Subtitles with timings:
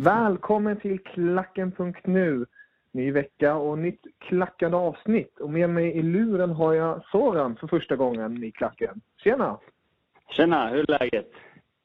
[0.00, 2.46] Välkommen till Klacken.nu.
[2.92, 5.38] Ny vecka och nytt klackande avsnitt.
[5.38, 9.00] Och med mig i luren har jag Soran för första gången i Klacken.
[9.16, 9.58] Tjena!
[10.30, 11.32] Tjena, hur är läget?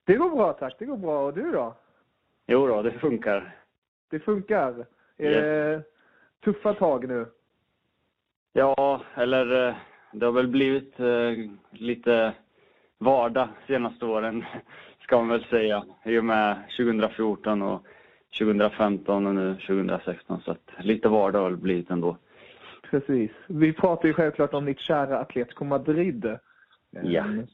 [0.05, 1.25] Det går bra tack, det går bra.
[1.25, 1.75] Och du då?
[2.47, 3.55] Jo då, det funkar.
[4.09, 4.85] Det funkar?
[5.17, 5.83] Är det
[6.43, 7.25] tuffa tag nu?
[8.53, 9.75] Ja, eller eh,
[10.11, 11.31] det har väl blivit eh,
[11.71, 12.33] lite
[12.97, 14.45] vardag senaste åren,
[15.03, 15.85] ska man väl säga.
[16.05, 17.85] I och med 2014 och
[18.39, 20.41] 2015 och nu 2016.
[20.45, 22.17] Så att lite vardag har det blivit ändå.
[22.89, 23.31] Precis.
[23.47, 26.37] Vi pratar ju självklart om ditt kära Atletico Madrid.
[27.03, 27.21] Ja.
[27.23, 27.47] Ehm,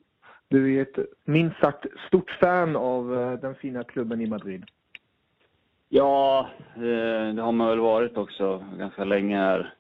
[0.48, 4.66] Du är ett minst sagt stort fan av eh, den fina klubben i Madrid.
[5.90, 9.74] Ja, eh, det har man väl varit också ganska länge här.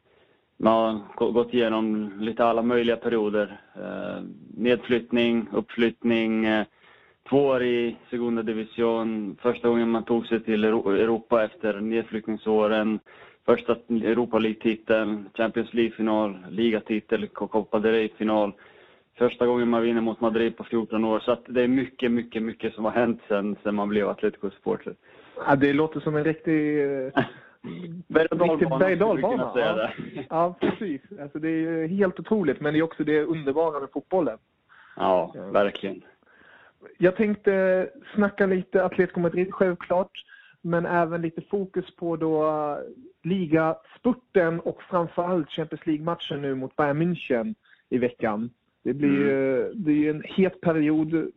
[0.58, 3.62] Man har gå- gått igenom lite alla möjliga perioder.
[3.76, 4.24] Eh,
[4.58, 6.66] Nedflyttning, uppflyttning, eh,
[7.30, 9.38] två år i Segunda Division.
[9.42, 13.00] Första gången man tog sig till Euro- Europa efter nedflyttningsåren.
[13.46, 18.52] Första Europa League-titeln, Champions League-final, ligatitel, Copa del Rey-final.
[19.18, 21.20] Första gången man vinner mot Madrid på 14 år.
[21.20, 24.96] Så det är mycket, mycket, mycket som har hänt sen, sen man blev Atletico-supporter.
[25.48, 26.78] Ja, det låter som en riktig...
[28.08, 28.28] Berg
[29.04, 29.90] och ja.
[30.30, 31.02] Ja, precis.
[31.22, 34.38] Alltså, det är helt otroligt, men det är också det underbara med fotbollen.
[34.96, 36.02] Ja, verkligen.
[36.98, 40.12] Jag tänkte snacka lite Atletico Madrid, självklart.
[40.62, 42.78] Men även lite fokus på då
[43.24, 47.56] ligaspurten och framförallt Champions League-matchen nu mot Bayern München
[47.90, 48.50] i veckan.
[48.84, 51.32] Det blir ju det är ju en het period.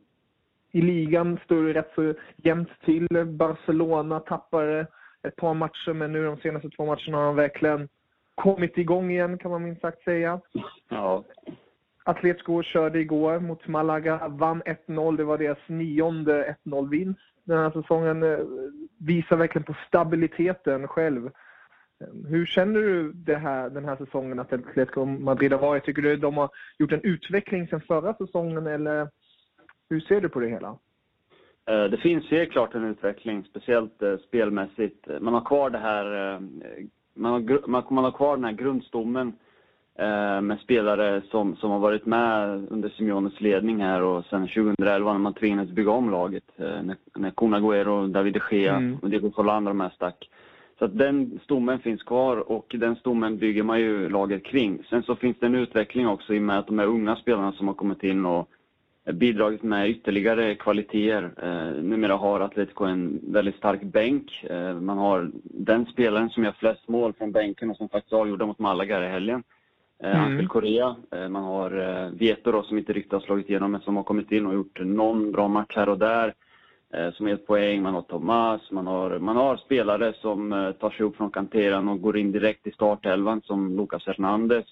[0.73, 3.09] I ligan står det rätt så jämnt till.
[3.27, 4.87] Barcelona tappar
[5.23, 7.89] ett par matcher, men nu de senaste två matcherna har de verkligen
[8.35, 10.41] kommit igång igen kan man minst sagt säga.
[10.89, 11.25] Ja,
[12.05, 15.17] Atletico körde igår mot Malaga, vann 1-0.
[15.17, 18.23] Det var deras nionde 1-0-vinst den här säsongen.
[18.23, 18.39] Eh,
[18.99, 21.27] visar verkligen på stabiliteten själv.
[21.27, 25.85] Eh, hur känner du det här, den här säsongen att Atletico Madrid har varit?
[25.85, 29.09] Tycker du de har gjort en utveckling sen förra säsongen eller
[29.91, 30.79] hur ser du på det hela?
[31.71, 35.07] Eh, det finns helt klart en utveckling, speciellt spelmässigt.
[35.21, 36.41] Man har kvar det här,
[37.15, 39.33] man har, man har kvar den här grundstommen
[40.43, 45.19] med spelare som, som har varit med under Simeones ledning här och sen 2011 när
[45.19, 46.45] man tvingades bygga om laget.
[46.57, 48.99] eh, När, när Kun Agüero, David de Gea Mm.
[49.03, 50.29] och Diego Forlán de här stack.
[50.79, 54.83] Så att den stommen finns kvar och den stommen bygger man ju laget kring.
[54.91, 57.53] Sen så finns det en utveckling också i och med att de här unga spelarna
[57.53, 58.49] som har kommit in och
[59.13, 61.31] bidragit med ytterligare kvaliteter.
[61.43, 64.45] Eh, numera har Atletico en väldigt stark bänk.
[64.51, 68.47] Eh, man har den spelaren som gör flest mål från bänken och som faktiskt avgjorde
[68.47, 69.43] mot Malaga i helgen.
[70.03, 70.33] Eh, Mm.
[70.33, 70.97] Angel Correa.
[71.11, 74.03] Eh, man har eh, Vieto då, som inte riktigt har slagit igenom men som har
[74.03, 76.35] kommit in och gjort någon bra match här och där.
[77.13, 77.83] Som gett poäng.
[77.83, 78.71] Man har Tomas.
[78.71, 82.67] Man har, man har spelare som tar sig upp från kanteran och går in direkt
[82.67, 84.65] i startelvan som Lucas Hernandez.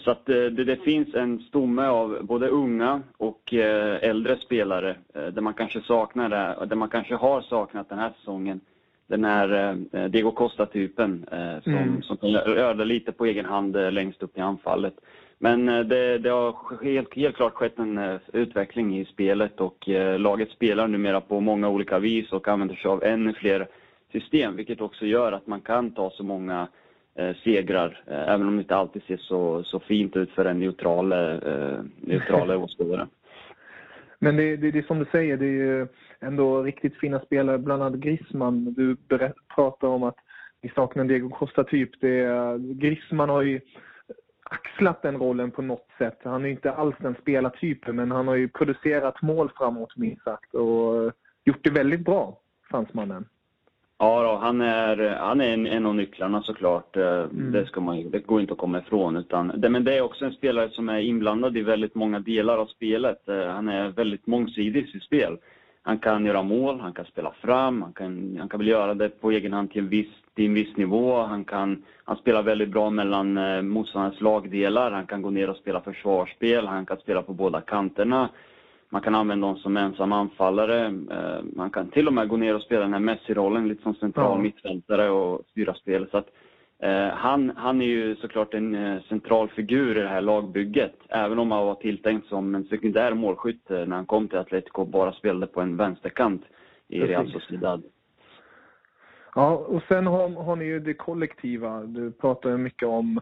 [0.00, 3.52] Så att det, det finns en stomme av både unga och
[4.00, 8.60] äldre spelare där man kanske saknar det, där man kanske har saknat den här säsongen
[9.06, 12.02] den här eh, Diego Costa-typen eh, som, mm.
[12.02, 14.94] som kan lite på egen hand eh, längst upp i anfallet.
[15.38, 19.88] Men eh, det, det, har helt, helt klart skett en eh, utveckling i spelet och
[19.88, 23.68] eh, laget spelar numera på många olika vis och använder sig av ännu fler
[24.12, 26.68] system, vilket också gör att man kan ta så många
[27.44, 31.08] segrar, även om det inte alltid ser så, så fint ut för en neutral,
[32.00, 33.06] neutral åskådare.
[34.18, 35.86] Men det, det, det är som du säger, det är ju
[36.20, 38.74] ändå riktigt fina spelare, bland annat Grisman.
[38.74, 38.96] Du
[39.54, 40.16] pratar om att
[40.60, 41.90] vi saknar Diego Costa-typ.
[42.58, 43.60] Grisman har ju
[44.50, 46.18] axlat den rollen på något sätt.
[46.22, 50.54] Han är inte alls den spelartypen, men han har ju producerat mål framåt minst sagt
[50.54, 51.12] och
[51.44, 52.38] gjort det väldigt bra,
[52.70, 53.28] fransmannen.
[53.98, 56.96] Ja, då, han är, han är en, en av nycklarna såklart.
[56.96, 57.52] Eh, mm.
[57.52, 59.16] Det, ska man, det går inte att komma ifrån.
[59.16, 62.58] Utan, det, men det är också en spelare som är inblandad i väldigt många delar
[62.58, 63.28] av spelet.
[63.28, 65.38] Eh, han är väldigt mångsidig i sitt spel.
[65.82, 69.08] Han kan göra mål, han kan spela fram, han kan, han kan väl göra det
[69.08, 71.22] på egen hand till en viss, till en viss nivå.
[71.22, 75.56] Han, kan, han spelar väldigt bra mellan eh, motståndarens lagdelar, han kan gå ner och
[75.56, 78.28] spela försvarsspel, han kan spela på båda kanterna.
[78.96, 80.86] Man kan använda honom som ensam anfallare.
[80.86, 83.94] Eh, man kan till och med gå ner och spela den här Messi-rollen lite som
[83.94, 84.42] central ja.
[84.42, 86.10] mittfältare och styra spelet.
[86.10, 86.28] Så att,
[86.82, 90.94] eh, han, han är ju såklart en eh, central figur i det här lagbygget.
[91.08, 94.88] Även om han var tilltänkt som en sekundär målskytt när han kom till Atletico och
[94.88, 96.42] bara spelade på en vänsterkant
[96.88, 97.82] i Real Sociedad.
[99.34, 101.82] Ja, och sen har, har ni ju det kollektiva.
[101.82, 103.20] Du pratar mycket om,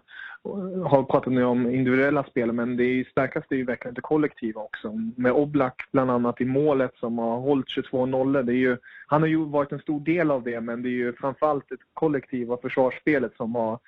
[0.85, 4.93] har pratat nu om individuella spel, men det starkaste är ju verkligen det kollektiva också.
[5.17, 8.79] Med Oblak bland annat i målet som har hållit 22 nollor.
[9.07, 11.77] han har ju varit en stor del av det, men det är ju framförallt det
[11.95, 13.79] kollektiva försvarsspelet som har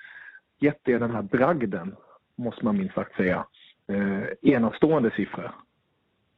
[0.58, 1.96] gett det den här bragden,
[2.36, 3.46] måste man minst sagt säga.
[3.88, 5.50] Eh, enastående siffror.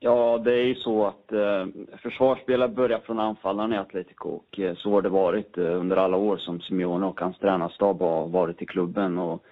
[0.01, 1.67] Ja, det är ju så att eh,
[2.03, 6.17] försvarsspelare börjar från anfallarna i Atletico och eh, så har det varit eh, under alla
[6.17, 9.19] år som Simeone och hans tränarstab har varit i klubben.
[9.19, 9.45] Och,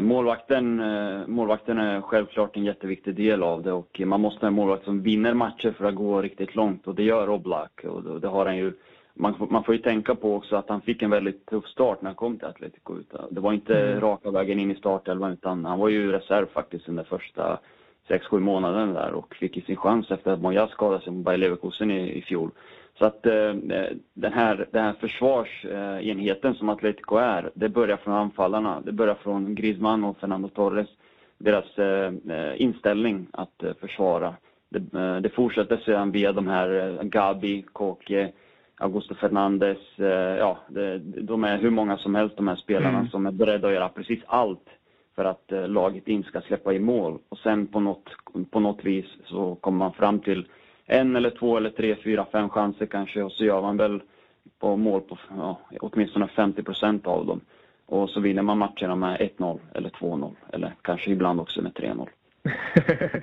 [0.00, 4.54] målvakten, eh, målvakten är självklart en jätteviktig del av det och man måste ha en
[4.54, 8.28] målvakt som vinner matcher för att gå riktigt långt och det gör Oblak och det
[8.28, 8.72] har han ju
[9.14, 12.08] man, man får ju tänka på också att han fick en väldigt tuff start när
[12.08, 12.94] han kom till Atletico.
[13.30, 14.00] Det var inte mm.
[14.00, 17.58] raka vägen in i startelvan utan han var ju reserv faktiskt under första
[18.08, 21.24] sex sju månader där och fick ju sin chans efter att Moyas skadade sig mot
[21.24, 22.50] Bayer Leverkusen i, i fjol.
[22.98, 23.54] Så att eh,
[24.14, 28.80] den, här, den här försvarsenheten som Atletico är, det börjar från anfallarna.
[28.80, 30.88] Det börjar från Griezmann och Fernando Torres.
[31.38, 32.12] Deras eh,
[32.56, 34.34] inställning att eh, försvara.
[34.68, 38.32] Det, det, fortsätter sedan via de här Gabi, Koke,
[38.76, 39.78] Augusto Fernandes.
[40.38, 40.58] Ja,
[41.04, 43.10] de är hur många som helst de här spelarna mm.
[43.10, 44.68] som är beredda att göra precis allt
[45.14, 47.18] för att laget inte ska släppa i mål.
[47.28, 48.08] Och sen på något,
[48.50, 50.46] på något vis så kommer man fram till
[50.86, 54.02] en eller två eller tre, fyra, fem chanser kanske och så gör man väl
[54.58, 57.40] på mål på ja, åtminstone 50 procent av dem.
[57.86, 62.08] Och så vinner man matcherna med 1-0 eller 2-0 eller kanske ibland också med 3-0.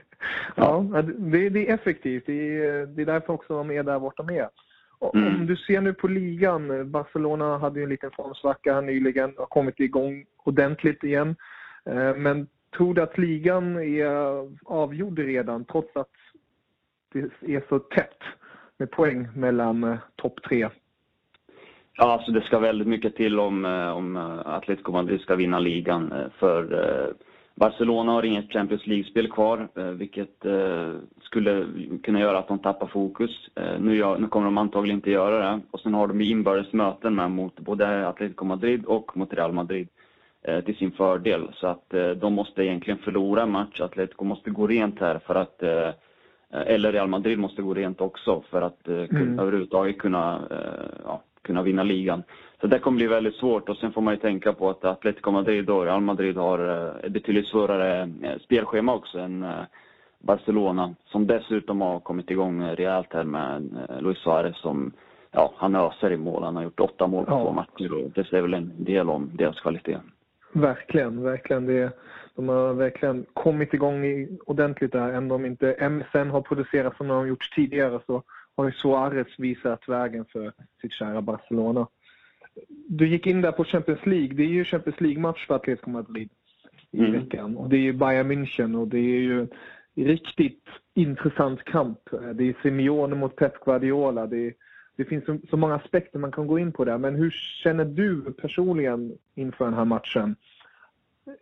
[0.56, 0.86] ja,
[1.18, 2.24] det, det, är effektivt.
[2.26, 4.48] Det är, det är därför också de är där borta med.
[5.14, 5.36] Mm.
[5.36, 9.80] Om du ser nu på ligan, Barcelona hade ju en liten formsvacka nyligen, har kommit
[9.80, 11.36] igång ordentligt igen.
[11.86, 12.48] Eh, men
[12.78, 14.06] tror du att ligan är
[14.66, 16.10] avgjord redan trots att
[17.12, 18.20] det är så tätt
[18.78, 20.70] med poäng mellan eh, topp tre?
[21.98, 25.60] Ja, alltså det ska väldigt mycket till om, eh, om eh, Atletico Madrid ska vinna
[25.60, 26.12] ligan.
[26.12, 27.14] Eh, för
[27.56, 30.46] Barcelona har inget Champions League-spel kvar, vilket
[31.22, 31.66] skulle
[32.04, 33.50] kunna göra att de tappar fokus.
[33.80, 35.62] Nu, gör, nu kommer de antagligen inte göra det.
[35.72, 39.88] Och sen har de inbördes möten med mot både Atletico Madrid och mot Real Madrid.
[40.66, 41.52] Till sin fördel.
[41.54, 43.82] Så att de måste egentligen förlora en match.
[43.82, 45.64] Atletico måste gå rent här för att
[46.52, 49.40] eller Real Madrid måste gå rent också för att mm.
[49.40, 50.42] överhuvudtaget kunna,
[51.04, 52.24] ja, kunna vinna ligan.
[52.62, 55.32] Så det kommer bli väldigt svårt och sen får man ju tänka på att Atletico
[55.32, 56.60] Madrid och Real Madrid har
[57.06, 58.10] ett betydligt svårare
[58.44, 59.46] spelschema också än
[60.20, 64.92] Barcelona som dessutom har kommit igång rejält här med Luis Suarez som
[65.32, 66.44] ja, han öser i mål.
[66.44, 67.44] Han har gjort åtta mål på ja.
[67.44, 69.98] två matcher och det säger väl en del om deras kvalitet.
[70.54, 71.66] Verkligen, verkligen.
[71.66, 71.92] Det,
[72.42, 75.10] de har verkligen kommit igång ordentligt där.
[75.10, 78.24] Även om inte MSN har producerat som de har gjort tidigare så
[78.56, 81.88] har ju Suarez visat vägen för sitt kära Barcelona.
[82.88, 84.34] Du gick in där på Champions League.
[84.34, 86.30] Det är ju Champions League-match för Atletico Madrid
[86.92, 87.12] i mm.
[87.12, 87.58] veckan.
[87.58, 89.48] Och det är ju Bayern München och det är ju
[89.96, 92.00] riktigt intressant kamp.
[92.12, 94.28] Det är Simeone mot Pep Guardiola.
[94.28, 94.54] Det är
[94.96, 96.98] det finns så, så, många aspekter man kan gå in på där.
[96.98, 97.32] Men hur
[97.64, 100.36] känner du personligen inför den här matchen?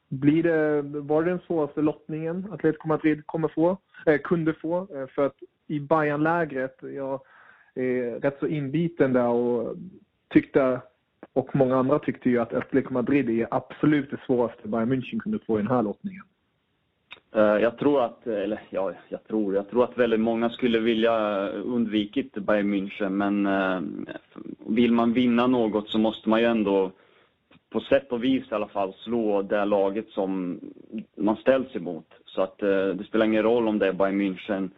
[0.10, 4.88] Blir det, var det den svåraste lottningen Atletico Madrid kommer få, eh, kunde få?
[4.96, 5.36] Eh, för att
[5.68, 7.22] i Bayern-lägret, jag
[7.76, 9.76] är rätt så inbiten där och
[10.28, 10.82] tyckte,
[11.34, 15.40] och många andra tyckte ju att Atletico Madrid är absolut det svåraste Bayern München kunde
[15.40, 16.24] få i den här lottningen.
[17.36, 21.48] Eh, jag tror att, eller ja, jag tror, jag tror att väldigt många skulle vilja
[21.50, 23.82] undvikit Bayern München, men eh,
[24.68, 26.92] vill man vinna något så måste man ju ändå
[27.70, 30.60] på sätt och vis i alla fall slå det laget som
[31.16, 32.08] man ställs emot.
[32.26, 34.70] Så att eh, det spelar ingen roll om det är Bayern München,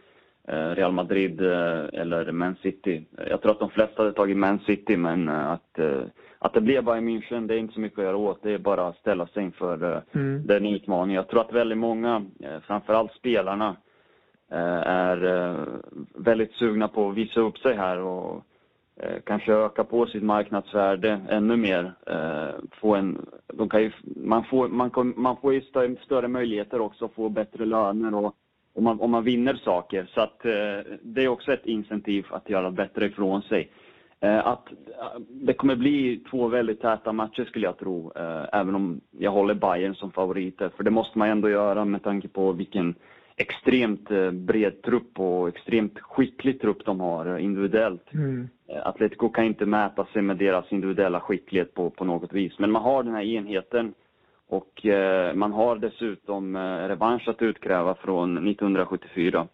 [0.76, 3.06] Real Madrid eller Man City.
[3.30, 5.80] Jag tror att de flesta hade tagit Man City, men att
[6.44, 8.44] att det blir Bayern München, det är inte så mycket att göra åt.
[8.44, 10.48] Det är bara att ställa sig inför eh, mm.
[10.48, 11.16] den utmaningen.
[11.16, 13.76] Jag tror att väldigt många, eh, framförallt spelarna,
[14.52, 15.56] eh, är
[16.16, 18.46] väldigt sugna på att visa upp sig här och
[19.04, 21.94] Eh, kanske öka på sitt marknadsvärde ännu mer.
[22.08, 26.82] Eh, få en, de kan ju, man, får, man, man får ju större, större möjligheter
[26.82, 28.36] också att få bättre löner och
[28.74, 30.10] om man, om man vinner saker.
[30.14, 33.72] Så att eh, det är också ett incentiv att göra bättre ifrån sig.
[34.44, 34.68] Att
[35.30, 38.12] det kommer bli två väldigt täta matcher skulle jag tro,
[38.54, 40.70] även om jag håller Bayern som favoriter.
[40.78, 42.96] För det måste man ändå göra med tanke på vilken
[43.42, 48.14] extremt bred trupp och extremt skicklig trupp de har individuellt.
[48.14, 48.50] Mm.
[48.84, 52.60] Atletico kan inte mäta sig med deras individuella skicklighet på, på något vis.
[52.60, 53.94] Men man har den här enheten
[54.48, 54.86] och
[55.34, 59.48] man har dessutom revansch att utkräva från 1974.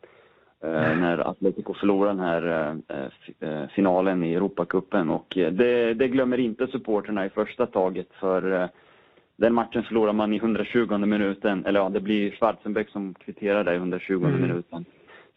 [0.64, 5.10] Eh, när Atletico förlorade den här eh, eh, finalen i Europacupen.
[5.10, 8.70] Och det, det glömmer inte supporterna i första taget för
[9.38, 13.74] den matchen förlorar man i 120 minuten, eller ja, det blir Schwarzenbeck som kvitterar där
[13.74, 14.42] i 120 mm.
[14.42, 14.86] minuten.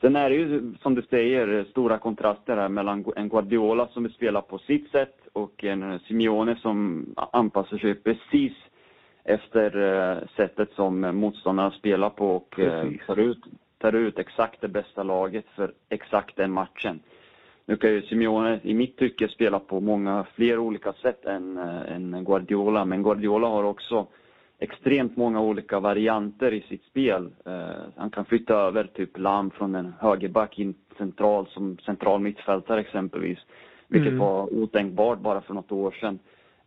[0.00, 4.12] Sen är det ju, som du säger, stora kontraster här mellan en Guardiola som vill
[4.12, 8.52] spela på sitt sätt och en Simeone som anpassar sig precis
[9.25, 13.07] efter sättet som motståndarna spelar på och precis.
[13.07, 13.38] tar ut
[13.78, 17.00] tar ut exakt det bästa laget för exakt den matchen.
[17.70, 21.94] Nu kan ju Simeone i mitt tycke spela på många fler olika sätt än, äh,
[21.94, 24.06] än Guardiola, men Guardiola har också
[24.58, 27.30] extremt många olika varianter i sitt spel.
[27.46, 27.54] Uh,
[27.96, 33.38] han kan flytta över typ Lam från en högerback in central som central mittfältare exempelvis,
[33.88, 34.18] vilket mm.
[34.18, 36.18] var otänkbart bara för något år sedan.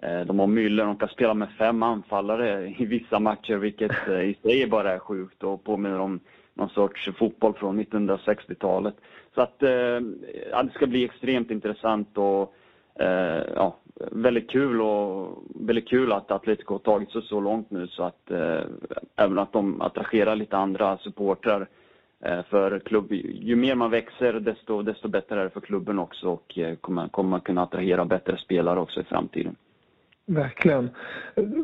[0.03, 4.23] Uh, de har Müller, de kan spela med fem anfallare i vissa matcher, vilket uh,
[4.23, 6.19] i sig bara är sjukt och påminner om
[6.53, 8.95] någon sorts fotboll från 1960-talet.
[9.35, 9.99] Så att eh,
[10.51, 12.55] ja, det ska bli extremt intressant och
[12.99, 13.77] eh, ja,
[14.11, 18.31] väldigt kul och väldigt kul att Atletico har tagit sig så långt nu så att
[18.31, 18.61] eh,
[19.15, 21.67] även att de attraherar lite andra supportrar
[22.19, 23.11] eh, för klubb.
[23.33, 27.07] Ju mer man växer desto, desto bättre är det för klubben också och eh, kommer,
[27.07, 29.55] kommer kunna attrahera bättre spelare också i framtiden.
[30.25, 30.89] Verkligen.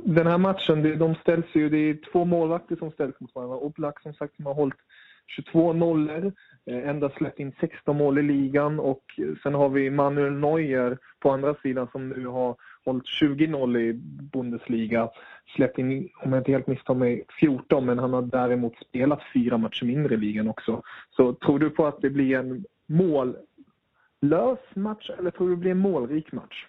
[0.03, 3.57] Den här matchen, de ställs ju, det är två målvakter som ställs mot varandra.
[3.57, 4.79] Oblak som sagt som har hållit
[5.27, 6.33] 22 nollor,
[6.65, 9.03] eh, endast släppt in 16 mål i ligan och
[9.43, 13.93] sen har vi Manuel Neuer på andra sidan som nu har hållit 20 noll i
[14.33, 15.09] Bundesliga.
[15.55, 19.57] Släppt in, om jag inte helt misstar mig, 14 men han har däremot spelat fyra
[19.57, 20.81] matcher mindre i ligan också.
[21.09, 25.71] Så tror du på att det blir en mållös match eller tror du det blir
[25.71, 26.65] en målrik match?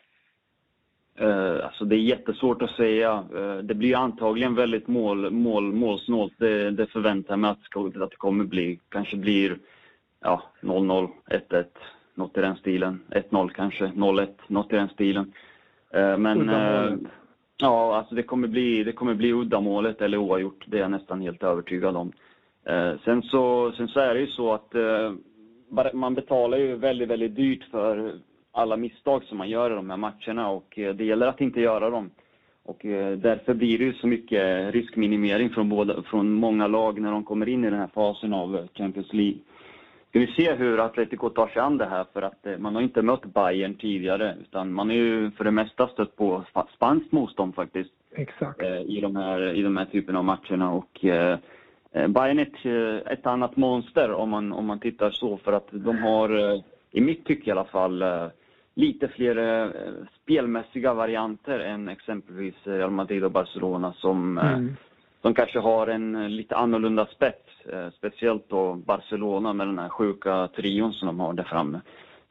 [1.23, 3.25] Uh, alltså det är jättesvårt att säga.
[3.35, 6.33] Uh, det blir antagligen väldigt mål, mål, målsnålt.
[6.37, 8.81] Det, det förväntar jag mig att, att det kommer bli.
[8.89, 9.59] Kanske blir
[10.21, 11.65] ja, 0-0, 1-1,
[12.15, 13.01] något i den stilen.
[13.11, 15.33] 1-0 kanske, 0-1, något i den stilen.
[15.97, 16.51] Uh, men
[17.57, 20.65] ja, alltså det kommer bli, det kommer bli uddamålet eller oavgjort.
[20.67, 22.13] Det är jag nästan helt övertygad om.
[23.05, 24.75] sen, så, sen så är det ju så att
[25.93, 28.21] man betalar ju väldigt, väldigt dyrt för
[28.53, 31.61] alla misstag som man gör i de här matcherna och eh, det gäller att inte
[31.61, 32.11] göra dem.
[32.63, 37.11] Och eh, därför blir det ju så mycket riskminimering från, båda, från många lag när
[37.11, 39.39] de kommer in i den här fasen av Champions League.
[40.09, 42.83] Ska vi se hur Atletico tar sig an det här för att eh, man har
[42.83, 47.55] inte mött Bayern tidigare utan man är ju för det mesta stött på spanskt motstånd
[47.55, 47.91] faktiskt.
[48.15, 48.63] Exakt.
[48.87, 50.99] I de här, i de här typerna av matcherna och
[51.93, 55.99] Bayern är ett, ett annat monster om man, om man tittar så för att de
[55.99, 58.03] har, i mitt tycke i alla fall,
[58.75, 59.71] lite fler eh,
[60.23, 64.77] spelmässiga varianter än exempelvis Real Madrid och Barcelona som, eh, mm.
[65.23, 67.67] som kanske har en lite annorlunda spets.
[67.67, 71.81] Eh, speciellt då Barcelona med den här sjuka trion som de har där framme.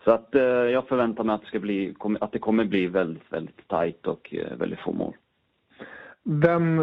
[0.03, 0.29] Så att
[0.71, 4.33] jag förväntar mig att det, ska bli, att det kommer bli väldigt, väldigt tajt och
[4.57, 5.13] väldigt få mål.
[6.23, 6.77] Vem,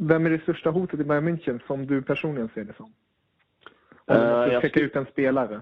[0.00, 2.92] vem är det största hotet i Bayern München som du personligen ser det som?
[4.06, 5.60] Om du måste peka ut en spelare.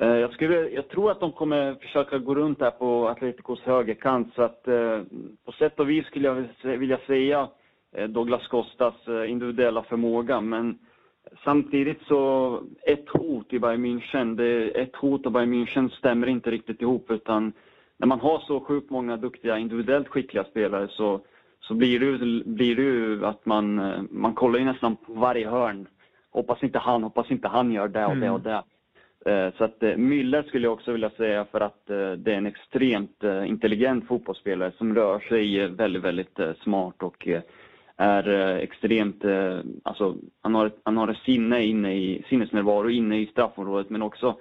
[0.00, 4.34] Eh, jag, skulle, jag tror att de kommer försöka gå runt här på Atleticos högerkant
[4.34, 5.02] så att eh,
[5.44, 6.46] på sätt och vis skulle jag
[6.78, 7.48] vilja säga
[7.96, 8.94] eh, Douglas Costas
[9.28, 10.78] individuella förmåga men
[11.44, 16.50] samtidigt så ett hot i Bayern München, det, ett hot och Bayern München stämmer inte
[16.50, 17.52] riktigt ihop utan
[17.96, 21.20] när man har så sjukt många duktiga individuellt skickliga spelare så,
[21.60, 23.74] så blir, det, blir det att man,
[24.10, 25.88] man kollar ju nästan på varje hörn.
[26.30, 28.50] Hoppas inte han, hoppas inte han gör det och det och det.
[28.50, 28.64] Mm.
[29.26, 32.36] Eh, så att eh, Müller skulle jag också vilja säga för att eh, det är
[32.36, 37.28] en extremt intelligent fotbollsspelare som rör sig väldigt, väldigt smart och
[37.96, 39.24] är extremt,
[39.82, 44.38] alltså han har, han har ett sinne inne i, sinnesnärvaro inne i straffområdet men också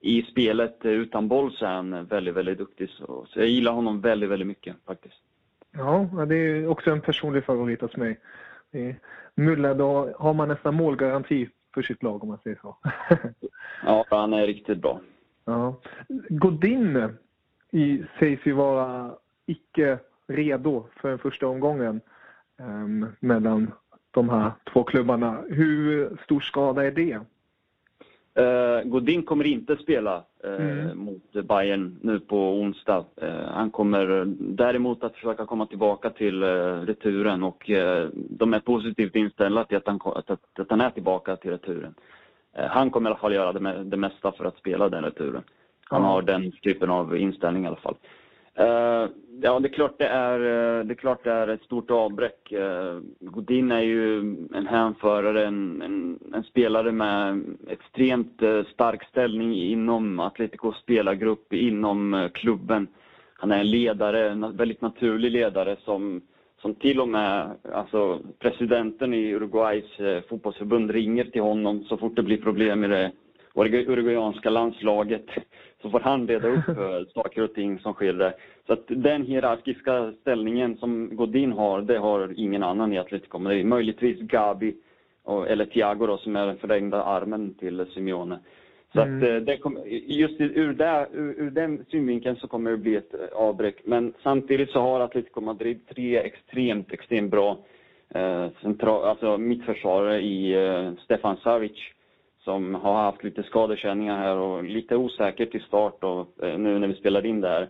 [0.00, 2.90] i spelet utan boll så är han väldigt, väldigt duktig.
[2.90, 5.22] Så, så jag gillar honom väldigt, väldigt mycket faktiskt.
[5.72, 8.20] Ja, det är också en personlig favorit hos mig.
[9.34, 12.76] Müller, då har man nästan målgaranti för sitt lag om man säger så.
[13.84, 15.00] ja, han är riktigt bra.
[15.44, 15.74] Ja.
[16.28, 17.08] Godin
[17.70, 19.14] i, sägs ju vara
[19.46, 22.00] icke redo för den första omgången
[22.58, 23.72] um, mellan
[24.10, 25.44] de här två klubbarna.
[25.48, 27.20] Hur stor skada är det?
[28.38, 30.98] Uh, Godin kommer inte spela uh, mm.
[30.98, 33.04] mot Bayern nu på onsdag.
[33.22, 36.42] Uh, han kommer däremot att försöka komma tillbaka till
[36.86, 37.70] returen och
[38.14, 41.94] de är positivt inställda till att han, att, att han är tillbaka till returen.
[42.52, 45.42] han kommer i alla fall göra det, det mesta för att spela den returen.
[45.84, 47.96] Han har den typen av inställning i alla fall.
[49.42, 52.52] Ja, det är klart det är, eh, det är, klart det är ett stort avbräck.
[52.52, 54.18] Eh, Godin är ju
[54.54, 62.28] en hänförare, en, en, en, spelare med extremt eh, stark ställning inom Atleticos spelargrupp, inom
[62.34, 62.86] klubben.
[63.34, 66.20] Han är en ledare, en väldigt naturlig ledare som,
[66.62, 72.22] som till och med alltså, presidenten i Uruguays fotbollsförbund ringer till honom så fort det
[72.22, 73.12] blir problem i det
[73.66, 75.26] uruguayanska landslaget
[75.82, 76.64] så får han reda upp
[77.14, 78.34] saker och ting som sker där.
[78.66, 83.66] Så att den hierarkiska ställningen som Godin har, det har ingen annan i Atletico Madrid.
[83.66, 84.74] Möjligtvis Gabi
[85.24, 88.38] och, eller Thiago då, som är den förlängda armen till Simeone.
[88.92, 89.16] Så mm.
[89.16, 92.96] att eh, det kom, just ur, där, ur, ur, den synvinkeln så kommer det bli
[92.96, 93.76] ett eh, avbräck.
[93.84, 97.58] Men samtidigt så har Atletico Madrid tre extremt, extremt bra
[98.08, 101.78] eh, central, alltså mittförsvarare i eh, Stefan Savic
[102.44, 106.88] som har haft lite skadekänningar här och lite osäkert i start och, eh, nu när
[106.88, 107.68] vi spelar in det här.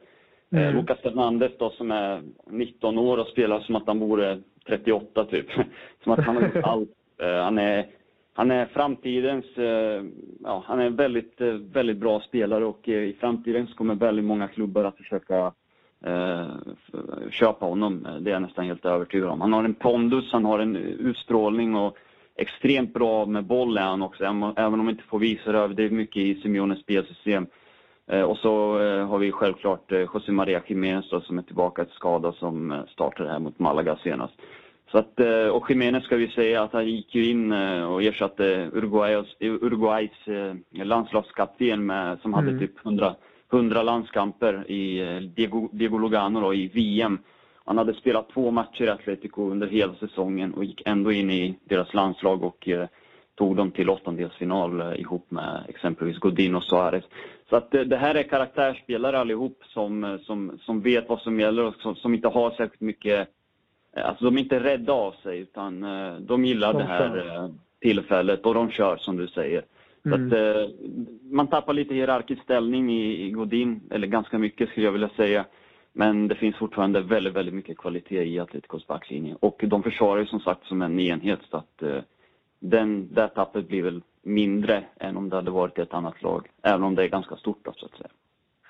[0.52, 0.76] Eh, mm.
[0.76, 5.46] Lucas Fernandez då som är 19 år och spelar som att han vore 38 typ.
[6.02, 6.90] Som att han har gjort allt.
[7.22, 7.86] Eh, han är,
[8.34, 9.44] han är framtidens,
[10.44, 11.40] ja han är en väldigt,
[11.72, 15.52] väldigt bra spelare och i framtiden så kommer väldigt många klubbar att försöka
[16.04, 16.48] eh,
[17.30, 18.06] köpa honom.
[18.20, 19.40] Det är jag nästan helt övertygad om.
[19.40, 21.96] Han har en pondus, han har en utstrålning och
[22.40, 25.84] extremt bra med boll är han också, även om han inte får visa det det
[25.84, 27.46] är mycket i Simeones spelsystem.
[28.10, 31.94] Eh, och så eh, har vi självklart eh, José Maria Jiménez som är tillbaka till
[31.94, 34.34] skada som startade här mot Malaga senast.
[34.92, 35.20] Så att,
[35.52, 40.10] och Jiménez ska vi säga att han gick ju in och ersatte Uruguays, Uruguays
[40.70, 42.60] landslagskapten med, som hade mm.
[42.60, 43.14] typ 100,
[43.52, 45.00] 100 landskamper i
[45.36, 47.18] Diego, Diego Lugano då, i VM.
[47.64, 51.58] Han hade spelat två matcher i Atletico under hela säsongen och gick ändå in i
[51.64, 52.86] deras landslag och eh,
[53.34, 57.04] tog dem till åttondelsfinal eh, ihop med exempelvis Godin och Suarez.
[57.50, 61.64] Så att eh, det här är karaktärsspelare allihop som, som, som vet vad som gäller
[61.64, 63.28] och som, som inte har särskilt mycket,
[63.96, 65.80] alltså de är inte rädda av sig utan
[66.20, 69.64] de gillar de det här tillfället och de kör som du säger.
[70.04, 70.30] Mm.
[70.30, 70.70] Så att,
[71.30, 75.44] man tappar lite hierarkisk ställning i, i Godin, eller ganska mycket skulle jag vilja säga.
[75.92, 79.36] Men det finns fortfarande väldigt, väldigt mycket kvalitet i Atleticos backlinje.
[79.40, 81.98] Och de försvarar ju som sagt som en enhet så att eh,
[82.58, 86.48] den, det tappet blir väl mindre än om det hade varit ett annat lag.
[86.62, 88.10] Även om det är ganska stort då, så att säga.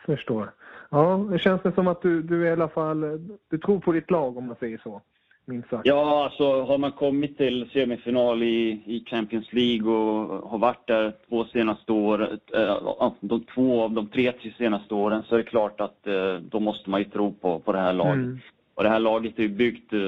[0.06, 0.52] Förstår.
[0.90, 4.10] Ja, det känns det som att du, du i alla fall, du tror på ditt
[4.10, 5.02] lag om man säger så
[5.44, 5.86] minst sagt.
[5.86, 11.12] Ja, alltså har man kommit till semifinal i, i Champions League och har varit där
[11.28, 15.80] två senaste år, äh, de två av de tre senaste åren så är det klart
[15.80, 18.14] att äh, då måste man ju tro på, på det här laget.
[18.14, 18.38] Mm.
[18.74, 19.98] Och det här laget är byggt äh,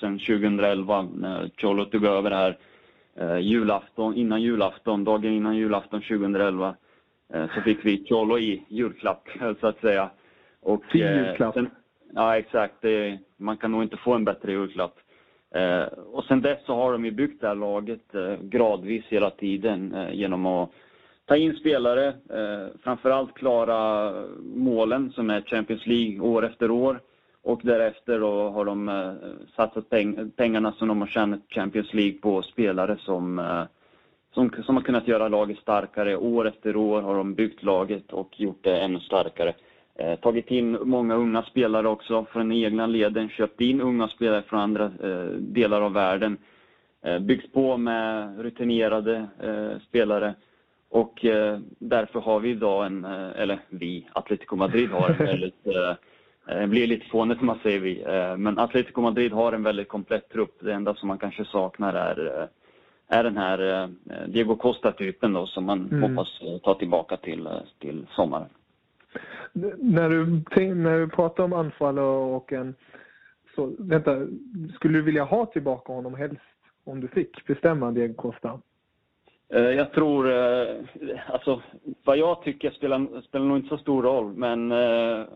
[0.00, 2.58] sedan 2011 när Cholo tog över här
[3.16, 6.74] äh, julafton, innan julafton, dagen innan julafton 2011
[7.34, 9.28] äh, så fick vi Cholo i julklapp
[9.60, 10.10] så att säga.
[10.60, 11.54] Och, fin julklapp.
[11.54, 11.70] Sen,
[12.14, 12.74] Ja, exakt.
[12.80, 14.94] Det, man kan nog inte få en bättre julklapp.
[15.54, 19.30] Eh, och sen dess så har de ju byggt det här laget eh, gradvis hela
[19.30, 20.70] tiden eh, genom att
[21.26, 27.00] ta in spelare, eh, framförallt klara målen som är Champions League år efter år.
[27.42, 29.12] Och därefter då har de eh,
[29.56, 33.62] satsat peng pengarna som de har tjänat Champions League på spelare som, eh,
[34.34, 36.16] som, som har kunnat göra laget starkare.
[36.16, 39.54] År efter år har de byggt laget och gjort det ännu starkare.
[40.00, 44.60] Eh, tagit in många unga spelare också från egna leden, köpt in unga spelare från
[44.60, 46.36] andra eh, delar av världen.
[47.02, 50.34] Eh, byggts på med rutinerade eh, spelare.
[50.90, 55.64] Och eh, därför har vi idag en, eh, eller vi, Atletico Madrid har en väldigt,
[56.46, 58.04] det blir lite fånigt när man säger vi,
[58.38, 60.56] men Atletico Madrid har en väldigt komplett trupp.
[60.60, 62.48] Det enda som man kanske saknar är,
[63.08, 63.88] är den här
[64.26, 66.02] Diego Costa-typen då som man mm.
[66.02, 68.48] hoppas ta tillbaka till, till sommaren.
[69.52, 70.26] När du,
[70.74, 72.74] när du pratar om anfall och en
[73.54, 74.26] så, vänta,
[74.74, 76.42] skulle du vilja ha tillbaka honom helst
[76.84, 78.60] om du fick bestämma Diego Costa?
[79.52, 80.76] Eh, jag tror, eh,
[81.28, 81.62] alltså
[82.04, 85.26] vad jag tycker spelar, spelar nog inte så stor roll, men eh,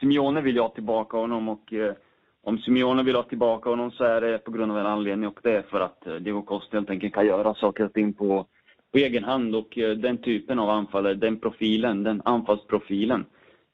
[0.00, 1.94] Simeone vill jag ha tillbaka honom och eh,
[2.42, 5.40] om Simeone vill ha tillbaka honom så är det på grund av en anledning och
[5.42, 8.46] det är för att eh, Diego Costa helt enkelt kan göra saker och ting på,
[8.92, 13.24] på egen hand och eh, den typen av anfallare, den profilen, den anfallsprofilen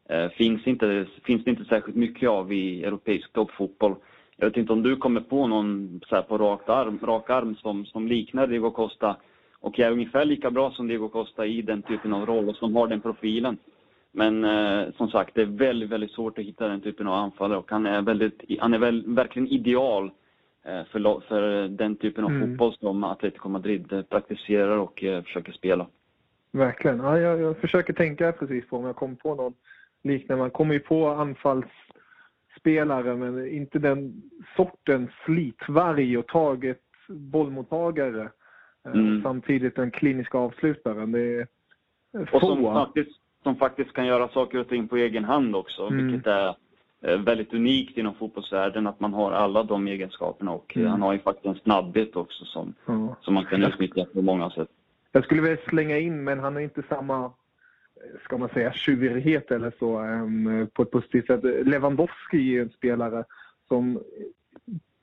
[0.09, 3.95] eh, finns, inte, finns det inte särskilt mycket av i europeisk toppfotboll.
[4.37, 7.87] Jag vet inte om du kommer på någon så på rak arm, rak arm som,
[7.87, 9.17] som liknar Diego Costa
[9.61, 12.77] och är ungefär lika bra som Diego Costa i den typen av roll och som
[12.77, 13.59] har den profilen.
[14.13, 17.59] Men eh, som sagt, det är väldigt, väldigt svårt att hitta den typen av anfallare
[17.59, 20.11] och han är, väldigt, han är väl, verkligen ideal eh,
[20.67, 22.49] för, för den typen av mm.
[22.49, 25.87] fotboll som Atletico Madrid eh, praktiserar och eh, försöker spela.
[26.53, 26.99] Verkligen.
[26.99, 29.55] Ja, jag, jag, försöker tänka precis på om jag kommer på någon
[30.03, 30.43] liknande.
[30.43, 34.23] Man kommer ju på anfallsspelare men inte den
[34.57, 38.31] sortens slitvarg och taget bollmottagare
[38.87, 39.23] Eh, mm.
[39.23, 41.07] Samtidigt en klinisk avslutare.
[41.07, 41.47] Det
[42.13, 42.37] är få.
[42.37, 46.07] Och som faktiskt, som faktiskt kan göra saker och ting på egen hand också, mm.
[46.07, 46.55] vilket är eh,
[47.07, 50.89] väldigt unikt inom fotbollsvärlden att man har alla de egenskaperna och mm.
[50.89, 53.17] han har ju faktiskt en snabbhet också som, ja.
[53.21, 54.69] som man kan utnyttja på många sätt.
[55.13, 57.33] Jag skulle vilja slänga in, men han har inte samma,
[58.25, 61.45] ska man säga, tjurighet eller så um, på ett positivt sätt.
[61.67, 63.25] Lewandowski är en spelare
[63.69, 64.03] som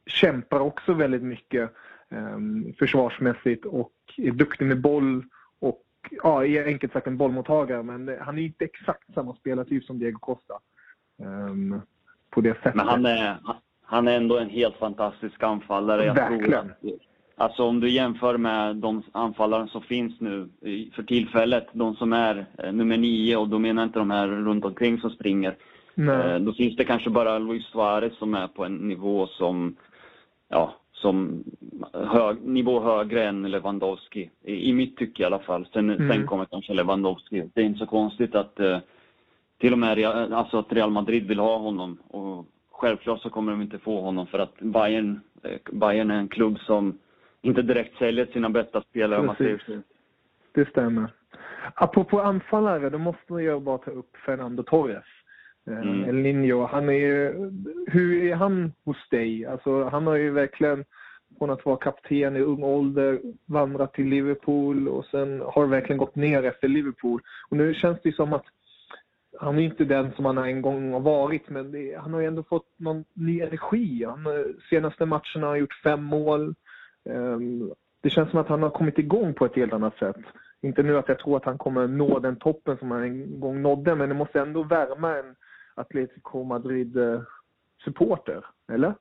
[0.06, 1.74] kämpar också väldigt mycket
[2.10, 5.24] um, försvarsmässigt och är duktig med boll
[5.60, 5.84] och
[6.24, 10.20] ja, är enkelt sagt en bollmottagare men han är inte exakt samma spelartyp som Diego
[10.20, 10.60] Costa.
[11.18, 11.82] Um,
[12.34, 12.76] på det sättet.
[12.76, 13.38] Men han är,
[13.86, 16.06] han är ändå en helt fantastisk anfallare.
[16.06, 16.52] Jag Verkligen.
[16.52, 17.00] Tror att,
[17.38, 20.50] alltså om du jämför med de anfallare som finns nu
[20.96, 24.28] för tillfället, de som är eh, nummer nio och då menar jag inte de här
[24.28, 25.56] runt omkring som springer.
[25.96, 26.32] Nej.
[26.32, 29.76] Eh, då finns det kanske bara Luis Suarez som är på en nivå som,
[30.50, 31.44] ja, som
[31.94, 34.30] hög, nivå högre än Lewandowski.
[34.44, 35.68] I, i mitt tycke i alla fall.
[35.74, 36.10] Sen, mm.
[36.10, 37.50] sen kommer kanske Lewandowski.
[37.54, 38.78] Det är inte så konstigt att eh,
[39.64, 41.98] till och med alltså att Real Madrid vill ha honom.
[42.08, 46.28] Och självklart så kommer de inte få honom för att Bayern, eh, Bayern är en
[46.28, 47.00] klubb som
[47.42, 49.82] inte direkt säljer sina bästa spelare om man säger så.
[50.52, 51.14] Det stämmer.
[51.74, 55.06] Apropå anfallare, då måste jag bara ta upp Fernando Torres.
[55.68, 56.10] Eh, mm.
[56.10, 57.34] El Nino, han är
[57.92, 59.46] hur är han hos dig?
[59.46, 60.86] Alltså, han har ju verkligen
[61.38, 66.16] från att vara kapten i ung ålder vandrat till Liverpool och sen har verkligen gått
[66.16, 67.22] ner efter Liverpool.
[67.50, 68.46] Och nu känns det som att
[69.40, 72.28] han är inte den som han en gång har varit, men det, han har ju
[72.28, 74.06] ändå fått någon ny energi.
[74.06, 76.56] Han, eh, senaste matcherna har gjort fem mål.
[77.04, 80.16] Um, det känns som att han har kommit igång på ett helt annat sätt.
[80.62, 83.62] Inte nu att jag tror att han kommer nå den toppen som han en gång
[83.62, 85.36] nådde, men det måste ändå värma en
[85.76, 88.94] Atletico Madrid-supporter, eller?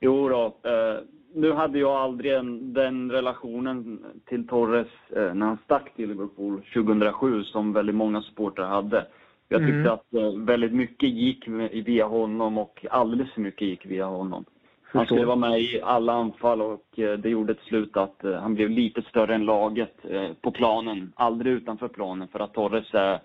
[0.00, 0.56] Jo då.
[0.70, 0.98] Eh,
[1.34, 6.62] nu hade jag aldrig en, den relationen till Torres eh, när han stack till Liverpool
[6.74, 9.06] 2007 som väldigt många supportrar hade.
[9.52, 9.92] Jag tyckte mm.
[9.92, 14.44] att eh, väldigt mycket gick via honom och alldeles för mycket gick via honom.
[14.82, 18.34] Han skulle vara med i alla anfall och eh, det gjorde till slut att eh,
[18.34, 19.94] han blev lite större än laget
[20.40, 23.18] på planen, aldrig utanför planen för att Torres är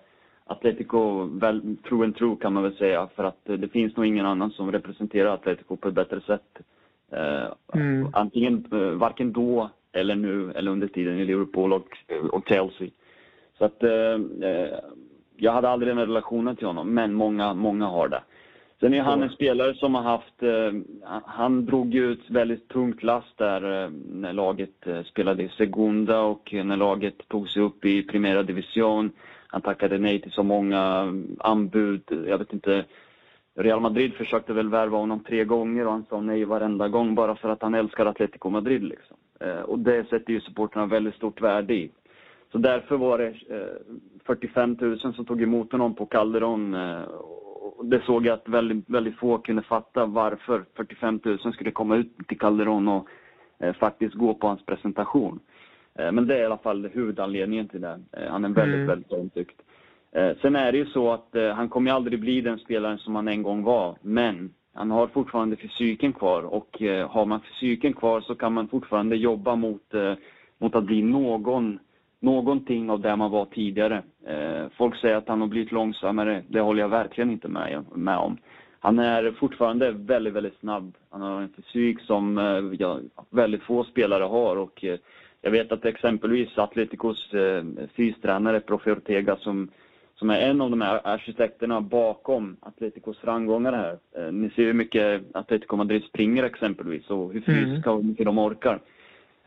[0.44, 4.26] Atletico väl, true and true kan man väl säga för att det finns nog ingen
[4.26, 6.58] annan som representerar Atletico på ett bättre sätt.
[7.74, 8.08] Mm.
[8.12, 8.66] Antingen
[8.98, 11.88] varken då eller nu eller under tiden i Liverpool och,
[12.32, 12.88] och Chelsea.
[13.58, 14.18] Så att eh,
[15.36, 18.22] jag hade aldrig den relationen till honom, men många, många har det.
[18.80, 20.42] Sen är han en spelare som har haft,
[21.24, 26.76] han drog ju ett väldigt tungt last där när laget spelade i Segunda och när
[26.76, 29.10] laget tog sig upp i Primera Division.
[29.46, 32.02] Han tackade nej till så många anbud.
[32.26, 32.84] Jag vet inte.
[33.58, 37.36] Real Madrid försökte väl värva honom tre gånger och han sa nej varenda gång bara
[37.36, 38.82] för att han älskar Atletico Madrid.
[38.82, 39.16] Liksom.
[39.40, 41.90] Eh, och det sätter ju supporterna väldigt stort värde i.
[42.52, 46.74] Så därför var det eh, 45 000 som tog emot honom på Calderon.
[46.74, 47.00] Eh,
[47.82, 52.28] det såg jag att väldigt, väldigt få kunde fatta varför 45 000 skulle komma ut
[52.28, 53.08] till Calderon och
[53.58, 55.40] eh, faktiskt gå på hans presentation.
[55.98, 58.00] Eh, men det är i alla fall huvudanledningen till det.
[58.12, 58.86] Eh, han är väldigt, mm.
[58.86, 59.60] väldigt omtyckt.
[60.12, 63.28] Eh, sen är det ju så att han kommer aldrig bli den spelaren som han
[63.28, 63.96] en gång var.
[64.02, 69.16] Men han har fortfarande fysiken kvar och har man fysiken kvar så kan man fortfarande
[69.16, 69.94] jobba mot,
[70.58, 71.78] mot att bli någon
[72.20, 74.02] någonting av det man var tidigare.
[74.26, 76.42] Eh, folk säger att han har blivit långsammare.
[76.48, 78.38] Det håller jag verkligen inte med, om.
[78.80, 80.94] Han är fortfarande väldigt, väldigt snabb.
[81.10, 83.00] Han har en fysik som eh, ja,
[83.30, 84.98] väldigt få spelare har och eh,
[85.40, 87.30] jag vet att exempelvis Atleticos
[87.96, 89.70] fystränare Profe Ortega som,
[90.14, 94.30] som är en av de här arkitekterna bakom Atleticos framgångar här.
[94.32, 97.64] Ni ser hur mycket Atletico Madrid springer exempelvis och hur mm.
[97.64, 98.80] fysiska och hur mycket de orkar.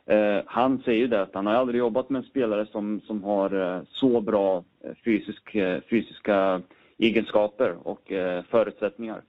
[0.09, 3.23] Eh, han säger ju det att han har aldrig jobbat med en spelare som, som
[3.23, 5.55] har eh, så bra eh, fysisk,
[5.89, 6.61] fysiska
[6.97, 8.11] egenskaper och
[8.49, 9.21] förutsättningar.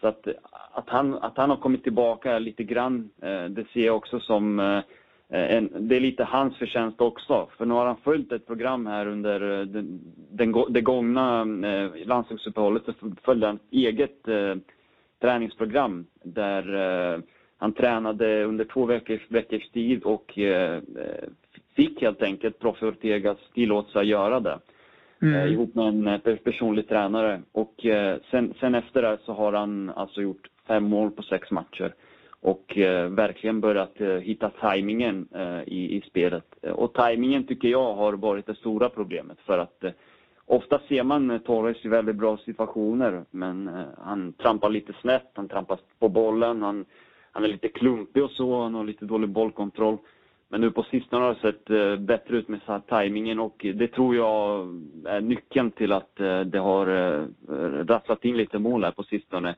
[0.00, 0.28] Så att,
[0.72, 3.10] att, han, att han har kommit tillbaka lite grann,
[3.48, 4.60] det ser jag också som
[5.28, 7.48] en, det är lite hans förtjänst också.
[7.56, 11.44] För nu har han följt ett program här under den, den, det gångna
[12.04, 12.82] landslagsuppehållet.
[12.84, 14.54] Så följde han ett eget eh,
[15.20, 17.20] träningsprogram där eh,
[17.58, 20.80] han tränade under två veckors, veckors tid och eh,
[21.76, 24.58] fick helt enkelt Profe Ortegas tillåtelse att göra det.
[25.22, 25.34] Mm.
[25.34, 27.42] Eh, ihop med en eh, personlig tränare.
[27.52, 31.50] Och eh, sen, sen, efter det så har han alltså gjort fem mål på sex
[31.50, 31.94] matcher.
[32.40, 35.28] Och eh, verkligen börjat eh, hitta tajmingen
[35.66, 36.54] i, i spelet.
[36.62, 39.84] Och tajmingen tycker jag har varit det stora problemet för att
[40.48, 45.78] Ofta ser man Torres i väldigt bra situationer, men han trampar lite snett, han trampar
[45.98, 46.84] på bollen, han
[47.36, 49.98] han är lite klumpig och så, han har lite dålig bollkontroll.
[50.48, 54.16] Men nu på sistone har det sett eh, bättre ut med tajmingen och det tror
[54.16, 54.60] jag
[55.04, 57.24] är nyckeln till att eh, det har eh,
[57.84, 59.54] rasslat in lite mål här på sistone.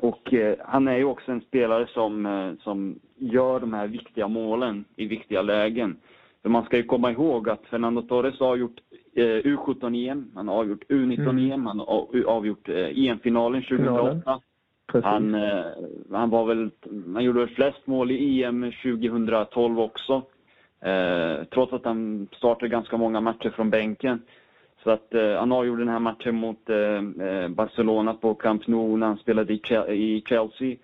[0.00, 5.06] Och han är ju också en spelare som, som gör de här viktiga målen i
[5.06, 5.96] viktiga lägen.
[6.42, 8.80] För man ska ju komma ihåg att Fernando Torres har gjort
[9.14, 11.66] U17-EM, han har avgjort U19-EM, mm.
[11.66, 14.40] han har avgjort EM-finalen 2008.
[14.92, 15.64] Han, eh,
[16.12, 16.70] han var väl,
[17.14, 20.22] han gjorde väl flest mål i EM 2012 också.
[20.80, 24.22] Eh, trots att han startade ganska många matcher från bänken.
[24.82, 28.96] Så att eh, han avgjorde den här matchen mot eh, eh Barcelona på Camp Nou
[28.96, 30.76] när han spelade i, i Chelsea.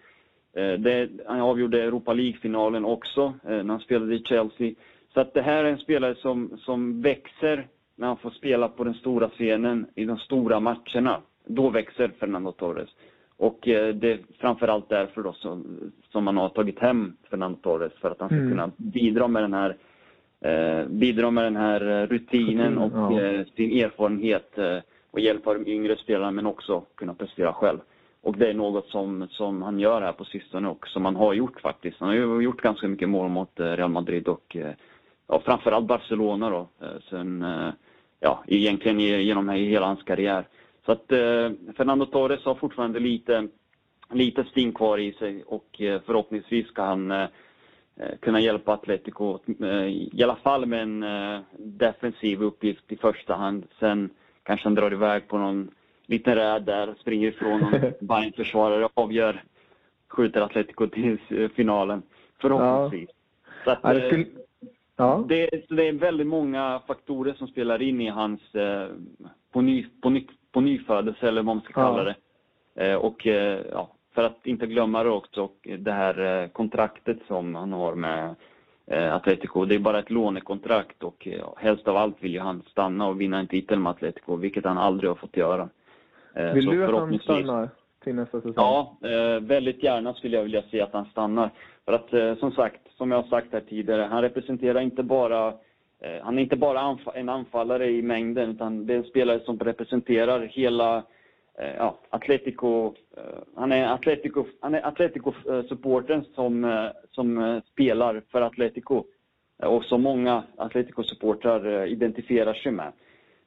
[0.56, 4.74] Eh, det, han avgjorde Europa League-finalen också eh, när han spelade i Chelsea.
[5.14, 8.84] Så att det här är en spelare som, som växer när han får spela på
[8.84, 11.20] den stora scenen i de stora matcherna.
[11.46, 12.90] Då växer Fernando Torres.
[13.37, 15.81] Och eh, det är framförallt därför då som,
[16.12, 18.51] som man har tagit hem Fernando Torres för att han ska mm.
[18.51, 19.77] kunna bidra med den här
[20.40, 23.20] eh, bidra med den här eh, rutinen och ja.
[23.20, 24.79] eh, sin erfarenhet eh,
[25.11, 27.79] och hjälpa de yngre spelarna men också kunna prestera själv.
[28.23, 31.35] Och det är något som, som han gör här på sistone och som han har
[31.35, 32.01] gjort faktiskt.
[32.01, 34.57] Han har ju gjort ganska mycket mål mot eh, Real Madrid och
[35.27, 36.68] ja, framförallt Barcelona då.
[37.11, 37.44] Sen,
[38.20, 40.44] ja, egentligen genom hela hans karriär.
[40.87, 43.49] Så att eh, Fernando Torres har fortfarande lite,
[44.12, 47.27] lite sting kvar i sig och eh, förhoppningsvis ska han eh,
[48.20, 49.38] kunna hjälpa Atletico,
[50.12, 51.05] i alla fall med en
[51.59, 53.66] defensiv uppgift i första hand.
[53.81, 54.11] Sen
[54.42, 55.70] kanske han drar iväg på någon
[56.07, 59.42] liten räd där, springer ifrån någon Bayern-försvarare, avgör,
[60.09, 61.18] skjuter Atletico till
[61.55, 62.03] finalen.
[62.40, 63.11] Förhoppningsvis.
[63.11, 63.55] Ja.
[63.64, 64.27] Så att, ja, det, skulle...
[64.97, 65.25] ja.
[65.29, 68.40] det, det, är väldigt många faktorer som spelar in i hans
[69.53, 72.14] på, ny, på, ny, på nyfödelse eller vad man ska kalla det.
[72.74, 77.54] Eh, och eh, ja, för att inte glömma det också, det här eh, kontraktet som
[77.54, 78.34] han har med
[79.12, 79.64] Atletico.
[79.64, 83.38] Det är bara ett lånekontrakt och helst av allt vill ju han stanna och vinna
[83.38, 85.68] en titel med Atletico, vilket han aldrig har fått göra.
[86.54, 87.68] Vill du att han stannar
[88.04, 88.54] till nästa säsong?
[88.56, 88.96] Ja,
[89.40, 91.50] väldigt gärna skulle jag vilja se att han stannar.
[91.84, 95.54] För att som sagt, som jag har sagt här tidigare, han representerar inte bara
[96.22, 100.40] han är inte bara en anfallare i mängden utan det är en spelare som representerar
[100.40, 100.96] hela
[101.58, 102.94] eh, ja, Atletico.
[103.16, 103.22] Eh,
[103.54, 109.04] han är Atletico, han är Atletico-supporten som, som spelar för Atletico
[109.62, 112.92] och som många Atletico-supportrar identifierar sig med.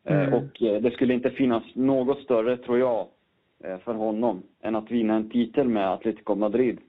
[0.05, 0.33] Mm.
[0.33, 3.07] Och det skulle inte finnas något större, tror jag,
[3.83, 6.79] för honom än att vinna en titel med Atletico Madrid.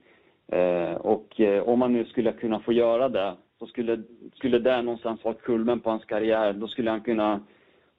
[0.99, 5.33] Och om man nu skulle kunna få göra det så skulle, skulle det någonstans vara
[5.33, 6.53] kulmen på hans karriär.
[6.53, 7.39] Då skulle han kunna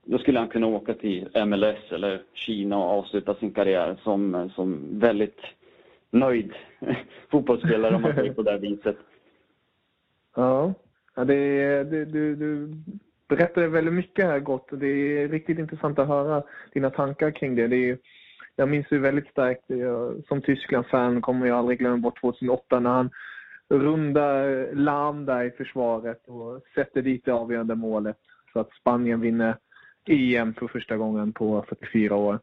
[0.04, 4.98] då skulle han kunna åka till MLS eller Kina och avsluta sin karriär som, som
[4.98, 5.40] väldigt
[6.10, 6.52] nöjd
[7.30, 8.96] fotbollsspelare om man säger på det viset.
[10.36, 10.74] Ja,
[11.14, 12.74] ja det, det, du, du
[13.28, 14.68] berättade väldigt mycket här Gott.
[14.72, 16.42] Det är riktigt intressant att höra
[16.72, 17.66] dina tankar kring det.
[17.66, 17.98] det är,
[18.56, 22.90] jag minns ju väldigt starkt, jag, som Tyskland-fan kommer jag aldrig glömma bort 2008 när
[22.90, 23.10] han
[23.70, 28.16] runda larm där i försvaret och sätter dit det avgörande målet
[28.52, 29.56] så att Spanien vinner
[30.06, 32.38] EM för första gången på 44 år.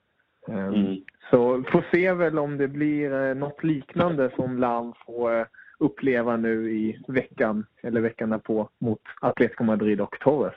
[0.48, 0.96] Ehm, mm.
[1.30, 5.46] Så får se väl om det blir eh, något liknande som Lam får eh,
[5.80, 10.56] uppleva nu i veckan, eller veckan därpå, mot Atletico Madrid och Torres.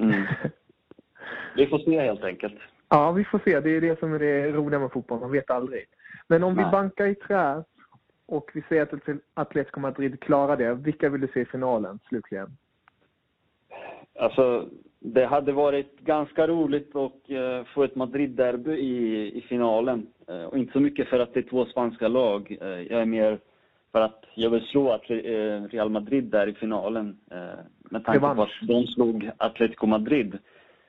[0.00, 0.24] Mm.
[1.56, 2.58] Vi får se helt enkelt.
[2.88, 3.60] Ja, vi får se.
[3.60, 5.20] Det är det som är det roliga med fotboll.
[5.20, 5.84] Man vet aldrig.
[6.28, 6.64] Men om Nej.
[6.64, 7.64] vi bankar i trä
[8.26, 10.74] och vi säger att Atletico Madrid klarar det.
[10.74, 12.56] Vilka vill du se i finalen slutligen?
[14.18, 20.06] Alltså, det hade varit ganska roligt att eh, få ett Madrid-derby i, i finalen.
[20.28, 22.56] Eh, och inte så mycket för att det är två spanska lag.
[22.60, 23.38] Eh, jag är mer
[23.92, 27.18] för att jag vill slå Atle- eh, Real Madrid där i finalen.
[27.30, 27.58] Eh,
[27.90, 30.34] med tanke på att de slog Atletico Madrid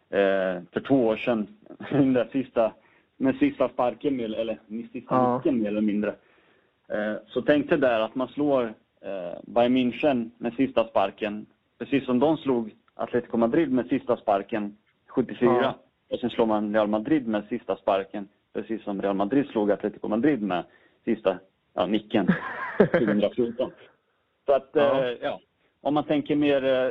[0.09, 1.47] eh, för två år sedan.
[1.91, 2.73] Den där sista,
[3.17, 5.37] med sista sparken, eller med sista Ja.
[5.37, 6.15] nicken mer eller mindre.
[6.93, 8.63] Eh, Så tänkte där att man slår
[9.01, 11.45] eh, Bayern München med sista sparken,
[11.79, 15.49] precis som de slog Atletico Madrid med sista sparken 74.
[15.61, 15.73] Ja.
[16.09, 20.07] Och sen slår man Real Madrid med sista sparken, precis som Real Madrid slog Atletico
[20.07, 20.63] Madrid med
[21.05, 21.39] sista
[21.73, 22.27] ja, nicken
[22.77, 23.71] 2014.
[24.45, 25.05] Så att, Ja.
[25.05, 25.15] ja.
[25.21, 25.39] ja,
[25.81, 26.89] om man tänker mer, eh,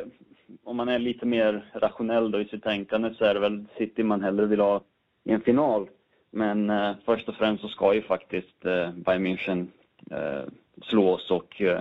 [0.64, 4.02] om man är lite mer rationell då i sitt tänkande så är det väl City
[4.02, 4.80] man hellre vill ha
[5.24, 5.88] i en final.
[6.30, 9.66] Men eh, först och främst så ska ju faktiskt eh, Bayern München eh,
[10.10, 10.44] Eh,
[10.82, 11.80] slås och eh,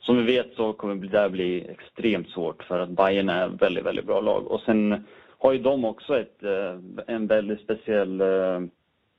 [0.00, 3.62] som vi vet så kommer det där bli extremt svårt för att Bayern är ett
[3.62, 4.46] väldigt, väldigt bra lag.
[4.50, 5.04] Och sen
[5.38, 8.60] har ju de också ett, eh, en väldigt speciell eh,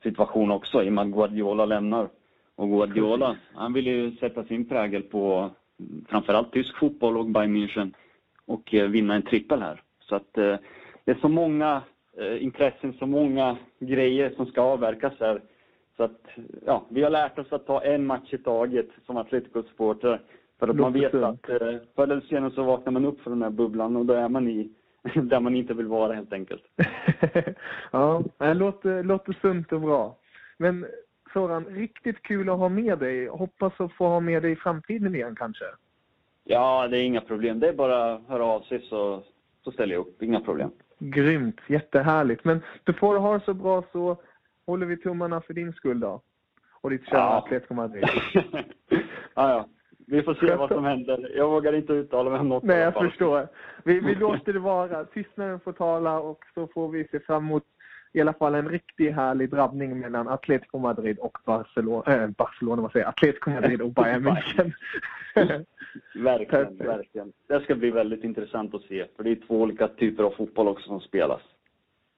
[0.02, 2.08] situation också i och med att Guardiola lämnar.
[2.56, 5.50] Och Guardiola, han vill ju sätta sin prägel på
[6.08, 7.92] framförallt tysk fotboll och Bayern München
[8.46, 9.82] och eh, vinna en trippel här.
[10.00, 10.56] Så att eh,
[11.04, 11.82] det är så många
[12.18, 15.40] eh, intressen, så många grejer som ska avverkas här.
[15.96, 16.20] Så att,
[16.66, 20.20] ja, vi har lärt oss att ta en match i taget som Atletico-supporter.
[20.58, 21.58] För att man vet att eh,
[21.94, 24.48] förr eller senare så vaknar man upp från den här bubblan och då är man
[24.48, 24.70] i
[25.14, 26.62] där man inte vill vara helt enkelt.
[27.90, 30.16] ja, det låter, låter sunt och bra.
[30.58, 30.86] Men
[31.32, 33.26] Soran, riktigt kul att ha med dig.
[33.26, 35.64] Hoppas att få ha med dig i framtiden igen kanske.
[36.44, 37.60] Ja, det är inga problem.
[37.60, 39.22] Det är bara att höra av sig så,
[39.64, 40.22] så ställer jag upp.
[40.22, 40.70] Inga problem.
[40.98, 42.44] Grymt, jättehärligt.
[42.44, 44.16] Men du får ha det så bra så
[44.66, 46.22] håller vi tummarna för din skull då.
[46.80, 47.38] Och ditt kära Ja.
[47.38, 48.04] Atletico Madrid.
[49.34, 49.68] ja, ja.
[50.06, 51.32] Vi får se vad som händer.
[51.36, 52.62] Jag vågar inte uttala mig om något.
[52.62, 53.48] Nej, jag förstår.
[53.84, 55.04] Vi, vi låter det vara.
[55.04, 57.64] Tystnaden får tala och så får vi se fram emot
[58.12, 62.22] i alla fall en riktigt härlig drabbning mellan Atletico Madrid och Barcelona.
[62.22, 63.06] Äh, Barcelona, vad säger?
[63.06, 64.72] Atletico Madrid och Bayern München.
[66.14, 67.32] Verkligen, verkligen.
[67.48, 69.06] Det ska bli väldigt intressant att se.
[69.16, 71.40] För det är två olika typer av fotboll också som spelas.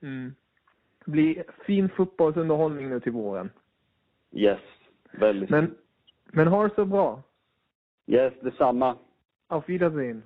[0.03, 0.35] mm.
[1.07, 3.51] Det blir fin fotbollsunderhållning nu till våren.
[4.33, 4.61] Yes,
[5.21, 5.51] väldigt.
[5.51, 5.75] Men,
[6.33, 7.23] men ha det så bra.
[8.07, 8.99] Yes, detsamma.
[9.49, 10.23] Auf Wiedersehen.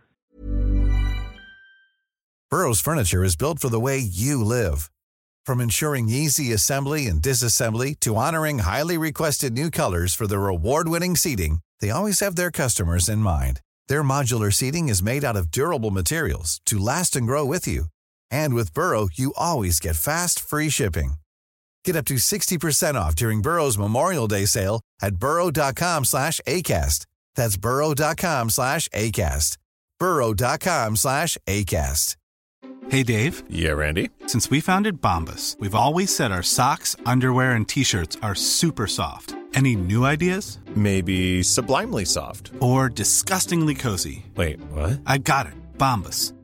[2.50, 4.90] Burrow's furniture is built for the way you live.
[5.46, 11.16] From ensuring easy assembly and disassembly to honoring highly requested new colors for their award-winning
[11.16, 13.60] seating, they always have their customers in mind.
[13.88, 17.84] Their modular seating is made out of durable materials to last and grow with you.
[18.30, 21.14] And with Burrow, you always get fast, free shipping.
[21.84, 27.06] Get up to 60% off during Burrow's Memorial Day sale at burrow.com slash ACAST.
[27.36, 29.56] That's burrow.com slash ACAST.
[29.98, 32.16] burrow.com slash ACAST.
[32.88, 34.10] Hey Dave, Yeah, Randy.
[34.26, 38.86] since we founded Bombus, we've always said our socks, underwear, and t shirts are super
[38.86, 39.34] soft.
[39.54, 40.58] Any new ideas?
[40.74, 42.50] Maybe sublimely soft.
[42.60, 44.24] Or disgustingly cozy?
[44.36, 45.00] Wait, what?
[45.06, 45.52] I got it.
[45.78, 46.32] Bombus.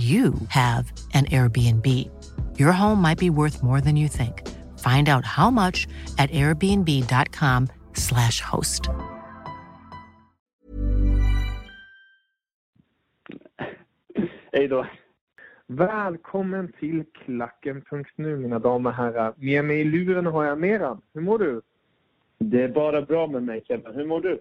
[0.00, 1.86] you have an Airbnb.
[2.58, 4.42] Your home might be worth more than you think.
[4.78, 5.86] Find out how much
[6.18, 8.88] at airbnb.com/slash host.
[14.52, 14.86] Hej då.
[15.66, 19.34] Välkommen till Klacken.nu mina damer och herrar.
[19.36, 21.02] Med mig i luren har jag Meran.
[21.14, 21.60] Hur mår du?
[22.38, 23.94] Det är bara bra med mig Kevin.
[23.94, 24.40] Hur mår du?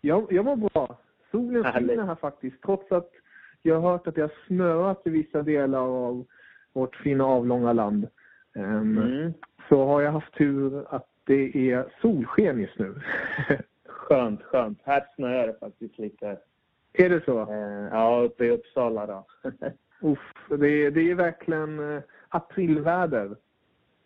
[0.00, 0.98] Jag, jag mår bra.
[1.30, 2.62] Solen skiner här faktiskt.
[2.62, 3.10] Trots att
[3.62, 6.26] jag har hört att det har snöat i vissa delar av
[6.72, 8.08] vårt fina avlånga land.
[8.54, 9.32] Ehm, Mm.
[9.68, 12.94] Så har jag haft tur att det är solsken just nu.
[13.86, 14.78] Skönt, skönt.
[14.84, 16.38] Här snöar det faktiskt lite.
[16.92, 17.40] är det så?
[17.40, 19.26] Eh, ja, uppe i Uppsala då.
[20.02, 23.36] Uff, det, är, det är verkligen eh, aprilväder.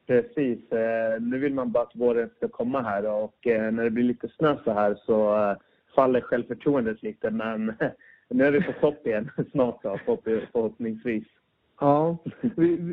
[0.06, 0.72] Precis.
[0.72, 4.04] Eh, nu vill man bara att våren ska komma här och eh, när det blir
[4.04, 5.56] lite snö så här så
[5.94, 7.30] faller självförtroendet lite.
[7.30, 7.74] Men
[8.28, 9.98] nu är vi på topp igen snart då,
[10.52, 11.24] förhoppningsvis.
[11.80, 12.18] Ja,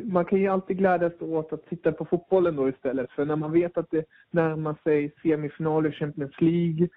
[0.04, 3.10] man kan ju alltid glädjas åt att titta på fotbollen då istället.
[3.10, 6.88] För när man vet att det närmar sig semifinal i Champions League,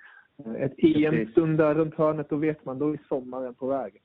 [0.58, 4.02] ett EM stundar runt hörnet, då vet man, då är sommaren på väg.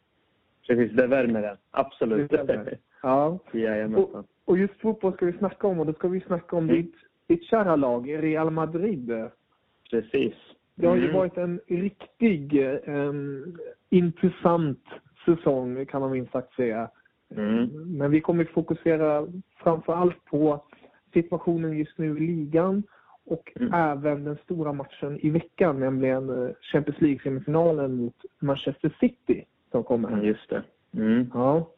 [0.66, 1.56] Precis, det värmer den.
[1.70, 2.30] Absolut.
[2.30, 2.78] Det värmer.
[3.02, 3.38] Ja.
[3.96, 6.76] Och, och just fotboll ska vi snacka om och då ska vi snacka om mm.
[6.76, 6.94] ditt,
[7.26, 9.12] ditt kära lag, Real Madrid.
[9.90, 10.34] Precis.
[10.80, 11.16] Det har ju mm.
[11.16, 13.58] varit en riktig um,
[13.90, 14.84] intressant
[15.24, 16.90] säsong kan man minst sagt säga.
[17.36, 17.66] Mm.
[17.98, 19.26] Men vi kommer fokusera
[19.56, 20.64] framför allt på
[21.12, 22.82] situationen just nu i ligan
[23.24, 23.74] och mm.
[23.74, 30.08] även den stora matchen i veckan, nämligen eh, Champions League-semifinalen mot Manchester City som kommer
[30.08, 30.22] här.
[30.22, 30.62] Just det.
[30.94, 31.30] Mm.
[31.34, 31.70] Ja.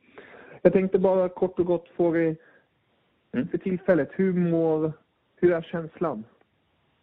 [0.62, 2.36] Jag tänkte bara kort och gott få dig
[3.32, 3.48] mm.
[3.48, 4.92] för tillfället, hur mår,
[5.36, 6.24] hur är känslan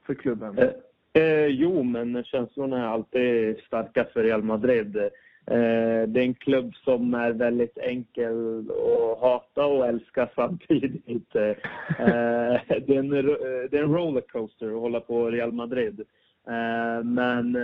[0.06, 0.58] för klubben?
[0.58, 0.70] Eh,
[1.20, 4.98] eh, jo, men känslorna är alltid starka för Real Madrid.
[5.50, 11.36] Eh, det är en klubb som är väldigt enkel att hata och älska samtidigt.
[11.36, 11.42] Eh,
[12.68, 16.00] det, är en, det är en rollercoaster att hålla på Real Madrid.
[16.48, 17.58] Eh, men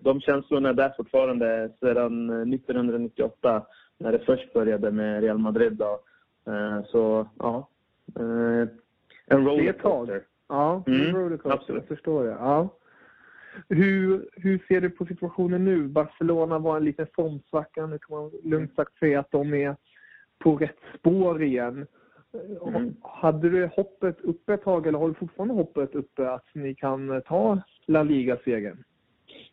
[0.00, 3.66] de känslorna är där fortfarande sedan 1998
[3.98, 5.72] när det först började med Real Madrid.
[5.72, 6.00] Då.
[6.86, 7.68] Så ja,
[9.26, 10.22] en rollercoaster.
[10.48, 11.58] Ja, en mm, rollercoaster.
[11.58, 11.82] Absolut.
[11.88, 12.30] Jag förstår det.
[12.30, 12.68] Ja.
[13.68, 15.88] Hur, hur ser du på situationen nu?
[15.88, 17.86] Barcelona var en liten formsvacka.
[17.86, 19.76] Nu kan man lugnt sagt säga att de är
[20.38, 21.86] på rätt spår igen.
[22.66, 22.94] Mm.
[23.02, 27.22] Hade du hoppet uppe ett tag eller har du fortfarande hoppet uppe att ni kan
[27.26, 28.84] ta La Liga-segern?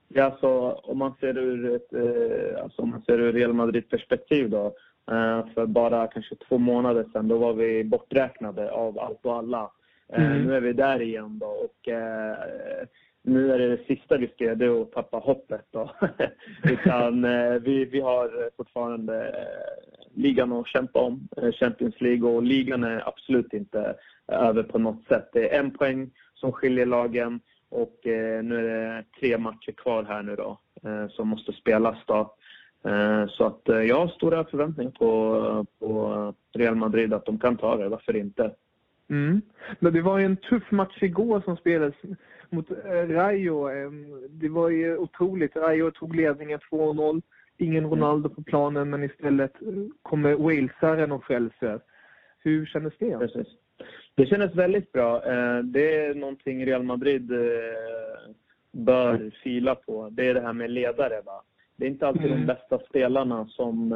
[0.08, 4.50] Ja, alltså, om man ser ur ett eh, alltså, om man ser ur Real Madrid-perspektiv
[4.50, 4.66] då.
[5.12, 9.72] Eh, för bara kanske två månader sedan då var vi borträknade av allt och alla.
[10.14, 10.44] Eh, mm.
[10.44, 11.90] Nu är vi där igen då och
[13.30, 15.66] nu är det det sista vi ska göra, det är att tappa hoppet.
[15.72, 15.92] Då.
[16.64, 22.30] Utan eh, vi, vi har fortfarande eh, ligan att kämpa om, eh, Champions League.
[22.30, 23.96] Och ligan är absolut inte
[24.28, 25.30] över på något sätt.
[25.34, 28.00] Det är en poäng som skiljer lagen och
[28.44, 30.60] nu är det tre matcher kvar här nu då
[31.10, 32.36] som måste spelas då.
[33.30, 37.90] Så att jag har stora förväntningar på, på Real Madrid att de kan ta det,
[37.90, 38.52] varför inte?
[39.10, 39.42] Mm.
[39.80, 41.96] Men det var ju en tuff match igår som spelades
[42.52, 43.70] mot eh, Rayo.
[44.30, 45.56] Det var ju otroligt.
[45.56, 47.22] Rayo tog ledningen 2-0.
[47.58, 47.92] Ingen mm.
[47.92, 49.68] Ronaldo på planen, men istället eh,
[50.02, 51.80] kommer walesaren och frälser.
[52.40, 53.18] Hur kändes det?
[53.18, 53.48] Precis.
[54.16, 55.16] Det kändes väldigt bra.
[55.16, 57.32] Eh, det är någonting Real Madrid
[58.72, 60.10] bör fila på.
[60.10, 61.22] Det är det här med ledare.
[61.26, 61.44] Va?
[61.76, 62.40] Det är inte alltid mm.
[62.40, 63.96] de bästa spelarna som,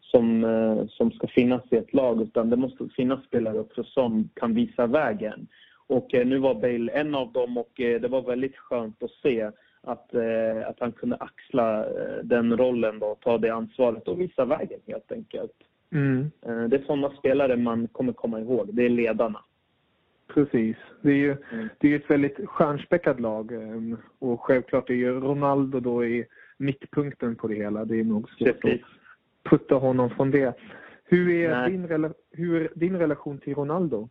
[0.00, 4.54] som, som ska finnas i ett lag utan det måste finnas spelare också som kan
[4.54, 5.48] visa vägen.
[5.88, 9.10] Och eh, nu var Bale en av dem och eh, det var väldigt skönt att
[9.10, 11.86] se att, eh, att han kunde axla
[12.22, 15.52] den rollen då, ta det ansvaret och visa vägen helt enkelt.
[15.92, 16.30] Mm.
[16.40, 18.68] Det är sådana spelare man kommer komma ihåg.
[18.72, 19.40] Det är ledarna.
[20.34, 20.76] Precis.
[21.02, 21.68] Det är ju mm.
[21.78, 23.52] det är ett väldigt stjärnspäckat lag
[24.18, 26.26] och självklart är ju Ronaldo då i
[26.58, 27.84] mittpunkten på det hela.
[27.84, 28.80] Det är nog svårt att
[29.50, 30.58] putta honom från det.
[31.04, 34.08] Hur är, din, hur är din relation till Ronaldo?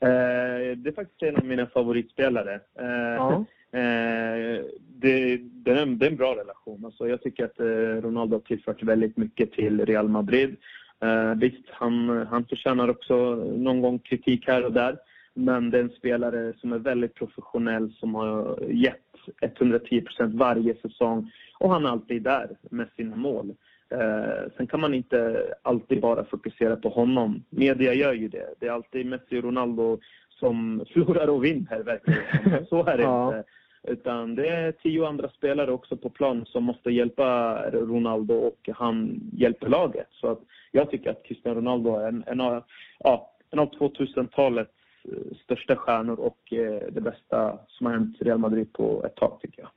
[0.00, 2.60] Eh, det är faktiskt en av mina favoritspelare.
[2.78, 3.32] Eh,
[3.80, 4.64] eh,
[5.00, 6.84] det, det, är en, det är en bra relation.
[6.84, 10.56] Alltså, jag tycker att eh, Ronaldo har tillfört väldigt mycket till Real Madrid.
[11.00, 14.98] Eh, visst, han, han förtjänar också någon gång kritik här och där.
[15.34, 19.02] Men det är en spelare som är väldigt professionell, som har gett
[19.40, 21.30] 110% varje säsong.
[21.58, 23.54] Och han är alltid där med sina mål.
[23.90, 27.44] Eh, sen kan man inte alltid bara fokusera på honom.
[27.50, 28.54] Media gör ju det.
[28.60, 32.66] Det är alltid Messi och Ronaldo som förlorar och vinner verkligen.
[32.66, 33.26] Så är det ja.
[33.26, 33.48] inte.
[33.82, 39.20] Utan det är tio andra spelare också på plan som måste hjälpa Ronaldo och han
[39.32, 40.08] hjälper laget.
[40.10, 40.40] Så att
[40.72, 42.64] jag tycker att Cristiano Ronaldo är en, en av,
[42.98, 44.70] ja, en av 2000-talets
[45.04, 49.38] eh, största stjärnor och eh, det bästa som har hänt Real Madrid på ett tag
[49.40, 49.70] tycker jag.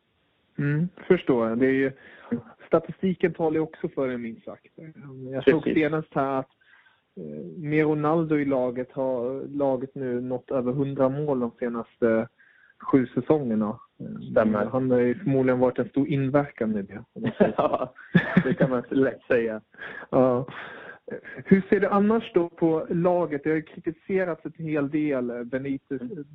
[0.58, 1.56] Mm, förstår.
[1.56, 1.92] Det är ju,
[2.72, 4.68] statistiken talar ju också för en minst sagt.
[5.32, 6.50] Jag såg senast här att
[7.18, 12.28] eh, med Ronaldo i laget har laget nu nått över 100 mål de senaste
[12.80, 13.80] sju säsongerna.
[14.32, 14.66] Stämmer.
[14.66, 17.04] Han har ju förmodligen varit en stor inverkan i det.
[17.58, 17.94] ja,
[18.44, 19.62] det kan man lätt säga.
[20.10, 20.48] ja.
[21.36, 23.44] Hur ser du annars då på laget?
[23.44, 25.46] Det har ju kritiserats en hel del.
[25.46, 26.26] Benitez mm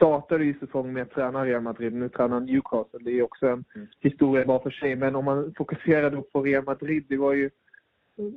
[0.00, 2.98] startade ju säsongen med att träna Real Madrid, nu tränar han Newcastle.
[3.00, 3.88] Det är också en mm.
[4.00, 4.96] historia bara för sig.
[4.96, 7.50] Men om man fokuserar då på Real Madrid, det var ju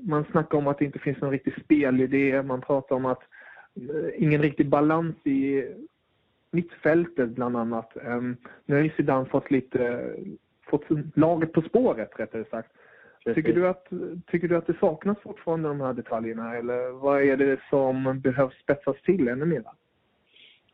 [0.02, 2.42] man snackar om att det inte finns någon riktig spelidé.
[2.42, 3.22] Man pratar om att
[3.76, 5.64] eh, ingen riktig balans i
[6.52, 7.92] mittfältet bland annat.
[7.96, 10.14] Um, nu har ju Zidane fått lite,
[10.70, 10.84] fått
[11.16, 12.72] laget på spåret rättare sagt.
[13.36, 13.88] Tycker du, att,
[14.28, 18.54] tycker du att det saknas fortfarande de här detaljerna eller vad är det som behövs
[18.64, 19.64] spetsas till ännu mer?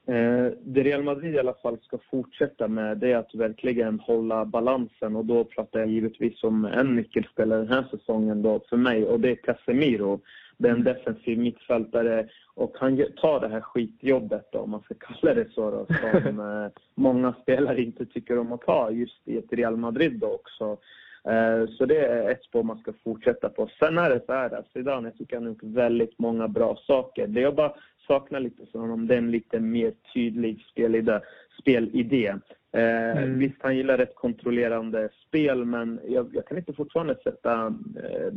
[0.09, 4.45] Eh, det Real Madrid i alla fall ska fortsätta med det är att verkligen hålla
[4.45, 9.05] balansen och då pratar jag givetvis om en nyckelspelare den här säsongen då för mig
[9.05, 10.21] och det är Casemiro.
[10.57, 14.93] Det är en defensiv mittfältare och han tar det här skitjobbet då, om man ska
[14.99, 15.85] kalla det så då,
[16.21, 20.27] som eh, många spelare inte tycker om att ta just i ett Real Madrid då
[20.27, 20.77] också.
[21.23, 23.69] Eh, så det är ett spår man ska fortsätta på.
[23.79, 27.27] Sen är det så här, Zidane, jag tycker han har gjort väldigt många bra saker.
[27.27, 27.73] Det jag bara
[28.09, 31.19] saknar lite från honom, det är en lite mer tydlig spelidé.
[31.59, 32.33] spelidé.
[32.73, 33.39] Eh, mm.
[33.39, 37.65] Visst, han gillar ett kontrollerande spel, men jag, jag kan inte fortfarande sätta
[38.03, 38.33] eh,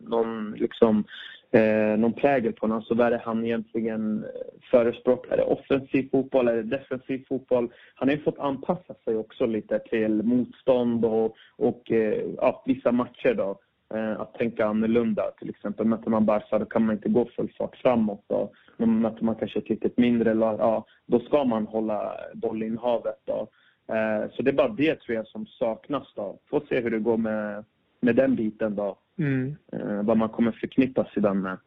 [0.00, 1.04] någon, liksom,
[1.50, 2.76] eh, någon prägel på honom.
[2.76, 4.24] Alltså, vad är det han egentligen
[4.70, 5.32] förespråkar?
[5.32, 6.48] Är det offensiv fotboll?
[6.48, 7.68] Är defensiv fotboll?
[7.94, 12.92] Han har ju fått anpassa sig också lite till motstånd och, och eh, ja, vissa
[12.92, 13.34] matcher.
[13.34, 13.58] Då.
[13.94, 15.30] Eh, att tänka annorlunda.
[15.38, 18.24] Till exempel möter man Barca, då kan man inte gå full fart framåt.
[18.28, 23.20] Och möter man kanske ett lite mindre lag, ja, då ska man hålla bollinnehavet.
[23.24, 23.48] Då.
[23.94, 26.12] Eh, så det är bara det tror jag som saknas.
[26.14, 26.38] Då.
[26.50, 27.64] Får se hur det går med,
[28.00, 28.98] med den biten då.
[29.18, 29.56] Mm.
[29.72, 31.58] Eh, vad man kommer förknippa sig den med.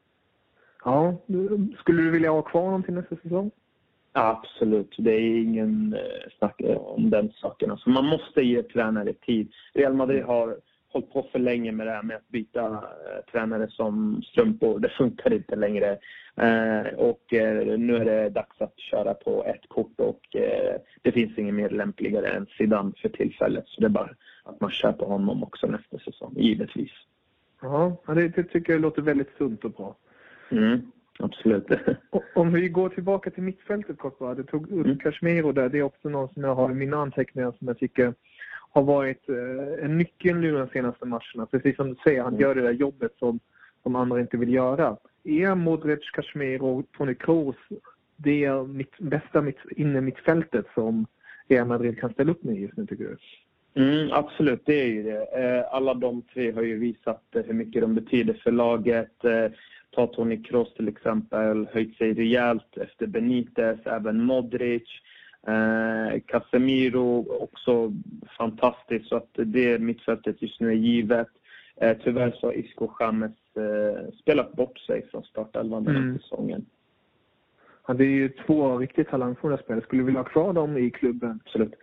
[0.83, 1.15] Ja,
[1.79, 3.51] skulle du vilja ha kvar honom till nästa säsong?
[4.13, 5.97] Absolut, det är ingen
[6.37, 7.71] snack om den saken.
[7.71, 9.51] Alltså man måste ge tränare tid.
[9.73, 10.57] Real Madrid har
[10.91, 14.79] hållit på för länge med det här med att byta eh, tränare som strumpor.
[14.79, 15.97] Det funkar inte längre.
[16.35, 21.11] Eh, och eh, nu är det dags att köra på ett kort och eh, det
[21.11, 23.67] finns ingen mer lämpligare än Zidane för tillfället.
[23.67, 26.91] Så det är bara att man kör på honom också nästa säsong, givetvis.
[27.61, 29.95] Ja, det, det tycker jag låter väldigt sunt och bra.
[30.51, 31.67] Mm, absolut.
[32.35, 34.35] Om vi går tillbaka till mittfältet kort bara.
[34.35, 34.97] Du tog upp mm.
[34.97, 35.69] Casemiro där.
[35.69, 38.13] Det är också någon som jag har i mina anteckningar som jag tycker
[38.71, 41.45] har varit eh, en nyckel nu de senaste matcherna.
[41.51, 42.41] Precis som du säger, han mm.
[42.41, 43.39] gör det där jobbet som,
[43.83, 44.97] som andra inte vill göra.
[45.23, 47.55] Är Modric, Casemiro och Toni Kroos
[48.15, 51.05] det mitt, bästa mitt, inne mittfältet som
[51.47, 53.17] Real Madrid kan ställa upp med just nu, tycker du?
[53.73, 55.21] Mm, absolut, det är ju det.
[55.21, 59.25] Eh, alla de tre har ju visat hur mycket de betyder för laget.
[59.25, 59.51] Eh,
[59.91, 64.83] ta Toni Kroos till exempel, höjt sig rejält efter Benitez, även Modric.
[65.47, 67.93] Eh, Casemiro också
[68.37, 71.27] fantastiskt, så att det mittfältet just nu är givet.
[71.75, 76.19] Eh, tyvärr så har Isco James eh, spelat bort sig från startelvan den här mm.
[76.19, 76.65] säsongen.
[77.87, 79.83] Ja, det är ju två riktigt talangfulla spelare.
[79.83, 81.39] Skulle du vilja ha kvar dem i klubben?
[81.45, 81.73] Absolut.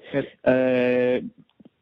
[0.42, 1.24] Eh,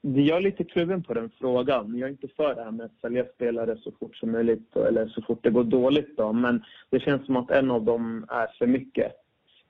[0.01, 1.99] jag är lite kluven på den frågan.
[1.99, 5.07] Jag är inte för det här med att sälja spelare så fort som möjligt eller
[5.07, 6.17] så fort det går dåligt.
[6.17, 6.33] Då.
[6.33, 9.13] Men det känns som att en av dem är för mycket.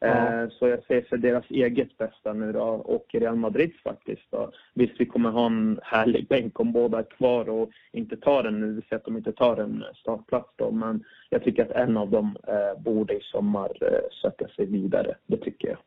[0.00, 4.30] Eh, så jag ser för deras eget bästa nu då och Real Madrids faktiskt.
[4.30, 4.50] Då.
[4.74, 8.60] Visst, vi kommer ha en härlig bänk om båda är kvar och inte tar den
[8.60, 8.82] nu.
[8.88, 10.70] Ser att de inte tar en startplats då.
[10.70, 15.14] Men jag tycker att en av dem eh, borde i sommar eh, söka sig vidare.
[15.26, 15.78] Det tycker jag.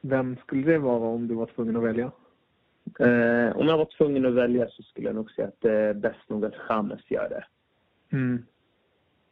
[0.00, 2.12] Vem skulle det vara om du var tvungen att välja?
[2.98, 5.94] Eh, om jag var tvungen att välja så skulle jag nog säga att det är
[5.94, 7.44] bäst nog att James gör det.
[8.16, 8.44] Mm.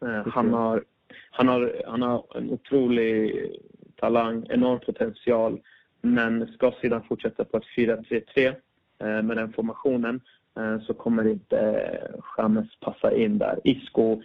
[0.03, 0.85] Eh, han, har,
[1.31, 3.51] han, har, han har en otrolig
[4.05, 5.61] talang, enorm potential.
[6.03, 8.55] Men ska sedan fortsätta på ett 4-3-3 eh,
[9.23, 10.21] med den formationen
[10.59, 13.61] eh, så kommer inte eh, Chamez passa in där.
[13.65, 14.23] Isco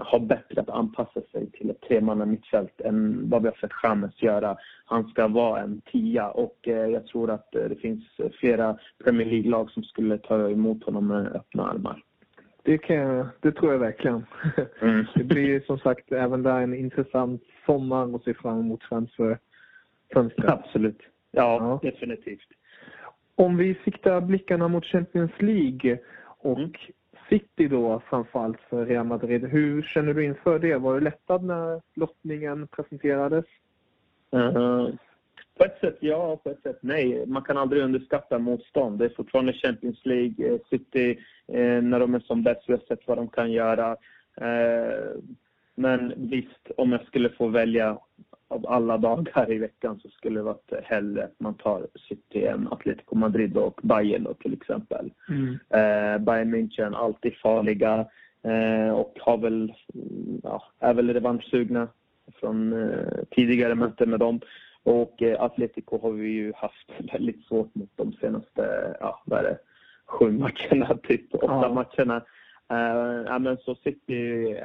[0.00, 4.22] har bättre att anpassa sig till ett tremanna mittfält än vad vi har sett Chamez
[4.22, 4.56] göra.
[4.84, 8.04] Han ska vara en tia och jag tror att det finns
[8.40, 12.02] flera Premier League-lag som skulle ta emot honom med öppna armar.
[12.64, 14.26] Det, kan jag, det tror jag verkligen.
[14.80, 15.06] Mm.
[15.14, 20.50] Det blir som sagt även där en intressant sommar och se fram emot transferfönstret.
[20.50, 21.00] Absolut.
[21.30, 22.48] Ja, ja, definitivt.
[23.34, 25.98] Om vi siktar blickarna mot Champions League
[26.38, 26.72] och mm.
[27.28, 29.44] City då framförallt för Real Madrid.
[29.44, 30.76] Hur känner du inför det?
[30.76, 33.44] Var du lättad när lottningen presenterades?
[34.34, 34.88] Uh,
[35.58, 37.26] på ett sätt ja, på ett sätt nej.
[37.26, 38.98] Man kan aldrig underskatta motstånd.
[38.98, 40.48] Det är fortfarande Champions League.
[40.48, 43.96] Eh, City, eh, när de är som bäst, vi har sett vad de kan göra.
[44.36, 45.20] Eh,
[45.74, 47.98] men visst, om jag skulle få välja
[48.48, 52.68] av alla dagar i veckan så skulle det varit hellre att man tar City än
[52.70, 55.12] Atletico Madrid och Bayern då, till exempel.
[55.28, 55.52] Mm.
[55.52, 58.06] Eh, Bayern München, alltid farliga
[58.42, 59.72] eh, och har väl,
[60.42, 61.88] ja, är väl revanschsugna
[62.40, 64.40] från eh, tidigare möten med dem.
[64.84, 69.42] Och eh, Atletico har vi ju haft väldigt svårt mot de senaste, ja vad är
[69.42, 69.58] det,
[70.06, 71.74] sju matcherna, typ åtta ja.
[71.74, 72.24] matcherna.
[73.26, 74.56] ja, men så City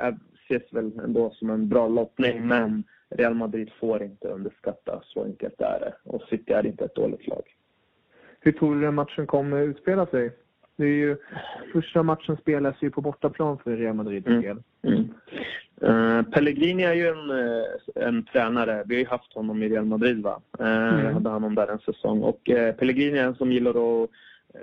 [0.50, 5.02] ses väl ändå som en bra lottning, men Real Madrid får inte underskatta.
[5.04, 5.94] Så enkelt är det.
[6.04, 7.44] Och City är inte ett dåligt lag.
[8.40, 10.32] Hur tror du den matchen kommer utspela sig?
[10.80, 11.18] Det är ju,
[11.74, 14.28] första matchen spelas ju på bortaplan för Real Madrid.
[14.28, 14.64] Mm.
[14.84, 15.10] Mm.
[15.84, 17.64] Uh, Pellegrini är ju en, uh,
[17.96, 18.84] en tränare.
[18.86, 20.22] Vi har ju haft honom i Real Madrid.
[20.22, 20.42] Va?
[20.60, 21.06] Uh, mm.
[21.06, 22.24] Jag hade honom där en säsong.
[22.24, 22.42] Och
[22.78, 24.10] Pellegrini är en som gillar att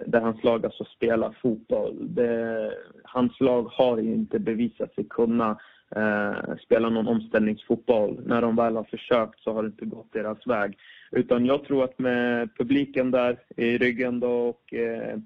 [0.06, 1.96] där hans lag alltså spelar fotboll.
[2.00, 2.72] Det,
[3.04, 5.58] hans lag har inte bevisat sig kunna
[5.96, 8.20] eh, spela någon omställningsfotboll.
[8.26, 10.78] När de väl har försökt så har det inte gått deras väg.
[11.10, 15.18] Utan jag tror att med publiken där i ryggen då och eh,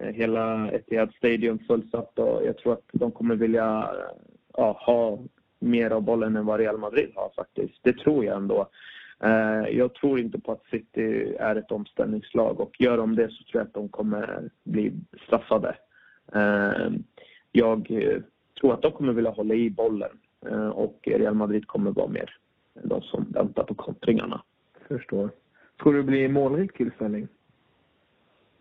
[0.00, 4.24] Eh, hela Etihad Stadium fullsatt och jag tror att de kommer vilja eh,
[4.56, 5.18] ja, ha
[5.58, 7.78] mer av bollen än vad Real Madrid har faktiskt.
[7.82, 8.68] Det tror jag ändå.
[9.20, 13.44] Eh, jag tror inte på att City är ett omställningslag och gör de det så
[13.44, 14.92] tror jag att de kommer bli
[15.26, 15.76] straffade.
[17.52, 17.88] Jag
[18.60, 20.10] tror att de kommer vilja hålla i bollen
[20.72, 22.36] och Real Madrid kommer vara mer
[22.82, 24.42] de som väntar på kontringarna.
[24.88, 25.30] Förstår.
[25.82, 27.28] Tror du det blir målrik tillställning?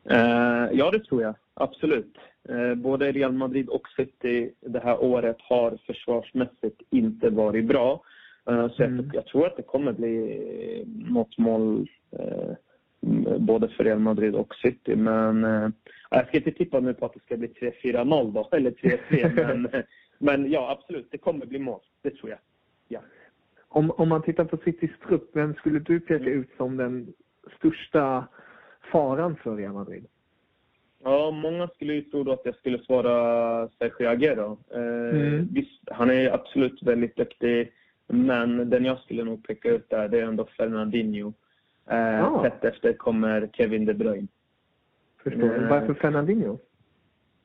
[0.09, 1.35] Uh, ja, det tror jag.
[1.53, 2.17] Absolut.
[2.49, 8.03] Uh, både Real Madrid och City det här året har försvarsmässigt inte varit bra.
[8.49, 9.09] Uh, så mm.
[9.13, 11.89] jag, tror att det kommer bli något mål
[13.37, 14.95] både för Real Madrid och City.
[14.95, 15.43] Men
[16.09, 19.47] jag ska inte tippa nu på att det ska bli 3-4-0 då, eller 3-3.
[19.47, 19.83] men,
[20.17, 21.79] men ja, absolut, det kommer bli mål.
[22.01, 22.39] Det tror jag.
[22.87, 22.99] Ja.
[23.67, 27.13] Om, om man tittar på Citys trupp, vem skulle du peka ut som den
[27.57, 28.27] största
[28.91, 30.05] faran för Real Madrid?
[31.03, 34.57] Ja, många skulle ju tro att jag skulle svara Sergio Aguero.
[34.71, 35.47] Eh, mm.
[35.51, 37.71] Visst, han är absolut väldigt duktig,
[38.07, 41.33] men den jag skulle nog peka ut där, det är ändå Fernandinho.
[41.89, 42.43] Eh, ah.
[42.43, 44.27] Tätt efter kommer Kevin De Bruyne.
[45.23, 45.63] Förstår.
[45.63, 46.57] Eh, Varför Fernandinho?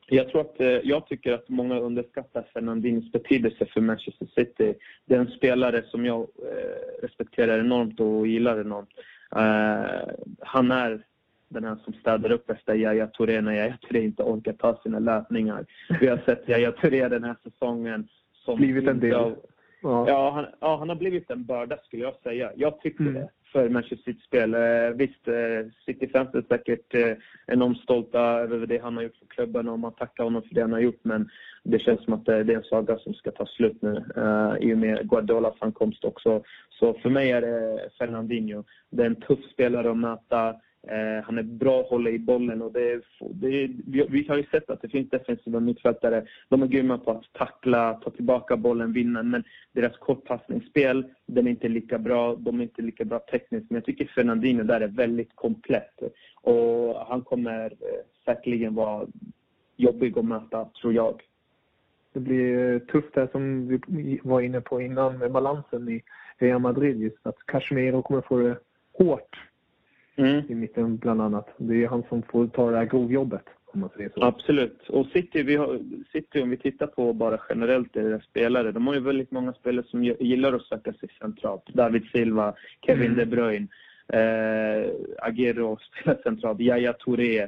[0.09, 4.73] Jag tror att, eh, jag tycker att många underskattar Fernandinhos betydelse för Manchester City.
[5.05, 8.89] Det är en spelare som jag eh, respekterar enormt och gillar enormt.
[9.35, 11.03] Uh, han är
[11.49, 14.99] den här som städar upp efter Yahya Touré när Yahya Touré inte orkar ta sina
[14.99, 15.65] löpningar.
[16.01, 18.07] Vi har sett Yahya Touré den här säsongen
[18.45, 18.57] som...
[18.57, 19.15] Blivit en del.
[19.15, 19.35] Av,
[19.81, 22.51] ja, han, ja, han har blivit en börda skulle jag säga.
[22.55, 23.13] Jag tycker mm.
[23.13, 24.53] det för Manchester City-spel.
[24.53, 27.13] Eh, visst, eh, City-fans är säkert eh,
[27.47, 30.61] enormt stolta över det han har gjort för klubben och man tackar honom för det
[30.61, 30.99] han har gjort.
[31.01, 31.29] Men
[31.63, 34.03] det känns som att det är en saga som ska ta slut nu
[34.59, 36.43] i och med Guardiolas ankomst också.
[36.69, 38.63] Så för mig är det Fernandinho.
[38.89, 40.55] Det är en tuff spelare att möta.
[40.83, 44.43] Eh, han är bra att hålla i bollen och det, det, vi, vi, har ju
[44.43, 46.25] sett att det finns defensiva mittfältare.
[46.49, 49.23] De är grymma på att tackla, ta tillbaka bollen, vinna.
[49.23, 52.35] Men deras kortpassningsspel, den är inte lika bra.
[52.35, 53.69] De är inte lika bra tekniskt.
[53.69, 56.01] Men jag tycker Fernandino där är väldigt komplett.
[56.35, 59.07] Och han kommer eh, säkerligen vara
[59.75, 61.21] jobbig att möta, tror jag.
[62.13, 66.01] Det blir eh, tufft där som vi var inne på innan med balansen i
[66.37, 67.01] Real Madrid.
[67.01, 68.57] Just att Casemiro kommer få det
[68.93, 69.46] hårt
[70.17, 70.43] mm.
[70.49, 71.47] i mitten bland annat.
[71.57, 73.43] Det är han som får ta det här grovjobbet.
[73.73, 74.23] Om man säger så.
[74.23, 74.89] Absolut.
[74.89, 75.79] Och City, vi har,
[76.11, 79.85] City, om vi tittar på bara generellt deras spelare, de har ju väldigt många spelare
[79.87, 81.67] som gillar att söka sig centralt.
[81.67, 82.53] David Silva,
[82.85, 83.17] Kevin mm.
[83.17, 83.67] De Bruyne,
[84.13, 87.41] eh, Agüero spelar centralt, Yahya Touré.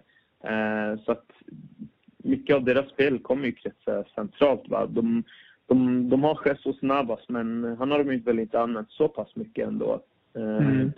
[0.44, 1.32] Eh, så att
[2.18, 4.70] mycket av deras spel kommer ju kretsa centralt.
[4.70, 4.86] Va?
[4.86, 5.24] De,
[5.68, 9.68] de, de har Jesus Navas, men han har de väl inte använt så pass mycket
[9.68, 10.02] ändå.
[10.36, 10.92] Mm.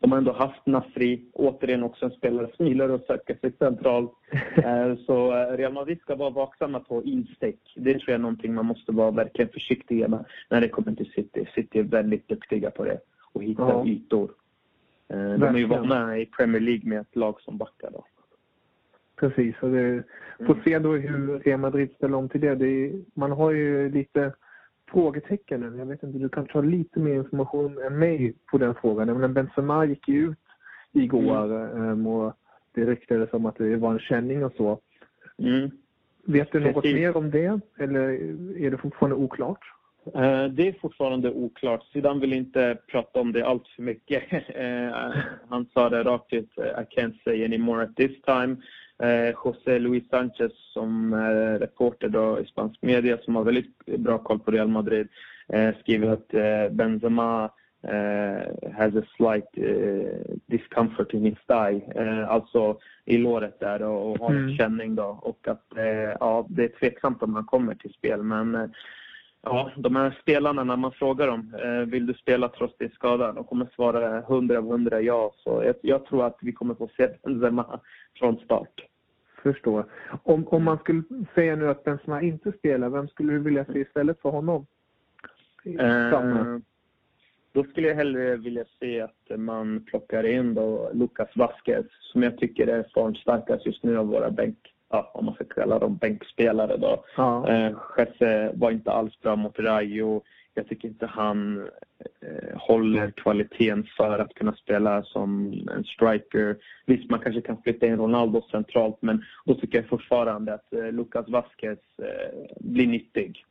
[0.00, 4.12] De har ändå haft Nasri, återigen också en spelare som gillar att söka sig centralt.
[4.56, 7.72] Eh, så eh, Real Madrid ska vara vaksamma på instick.
[7.76, 11.12] Det tror jag är någonting man måste vara verkligen försiktig med när det kommer till
[11.12, 11.48] City.
[11.54, 12.98] City är väldigt duktiga på det
[13.32, 13.86] och hitta ja.
[13.86, 14.30] ytor.
[15.08, 17.90] De är ju vana i Premier League med ett lag som backar.
[17.90, 18.04] Då.
[19.20, 20.02] Precis, och det,
[20.38, 20.64] får mm.
[20.64, 22.54] se då hur Real Madrid ställer om till det.
[22.54, 24.32] det är, man har ju lite
[24.92, 25.78] frågetecknen.
[25.78, 29.20] Jag vet inte, du kanske har lite mer information än mig på den frågan.
[29.20, 30.38] Men Benzema gick ju ut
[30.92, 32.06] igår mm.
[32.06, 32.32] och
[32.74, 34.80] det ryktades om att det var en känning och så.
[35.38, 35.70] Mm.
[36.24, 38.08] Vet du något mer om det eller
[38.58, 39.60] är det fortfarande oklart?
[40.16, 41.84] Uh, det är fortfarande oklart.
[41.84, 44.22] Sidan vill inte prata om det allt för mycket.
[44.32, 48.56] Uh, han sa det rakt ut, I can't say anymore at this time.
[49.02, 54.18] Eh, José Luis Sanchez som är reporter då i spansk media som har väldigt bra
[54.18, 55.08] koll på Real Madrid
[55.48, 57.50] eh, skriver att eh, Benzema
[57.82, 64.10] eh, has a slight eh, discomfort in his thigh, eh, alltså i låret där och,
[64.10, 64.56] och har mm.
[64.56, 65.64] känning då och att
[66.20, 68.72] ja, det är tveksamt om han kommer till spel men
[69.50, 71.54] Ja, de här spelarna, när man frågar dem
[71.90, 75.32] vill du spela trots din skada, de kommer svara 100 av 100 ja.
[75.36, 77.80] Så jag, jag, tror att vi kommer få se Benzema
[78.18, 78.84] från start.
[79.42, 79.84] Förstår.
[80.22, 81.02] Om, om man skulle
[81.34, 84.66] säga nu att Benzema inte spelar, vem skulle du vilja se istället för honom?
[85.64, 86.58] Eh,
[87.52, 92.38] då skulle jag hellre vilja se att man plockar in då Lucas Vasquez som jag
[92.38, 94.58] tycker är formstarkast just nu av våra bänk,
[94.90, 97.04] ja, om man ska kalla dem bänkspelare då.
[97.16, 97.48] Ja.
[97.48, 100.22] Eh, Jesse var inte alls bra mot Rayo.
[100.54, 101.68] Jag tycker inte han
[102.20, 106.56] eh, håller kvaliteten för att kunna spela som en striker.
[106.86, 110.92] Visst, man kanske kan flytta in Ronaldo centralt, men då tycker jag fortfarande att eh,
[110.92, 113.44] Lucas Vasquez eh, blir nyttig.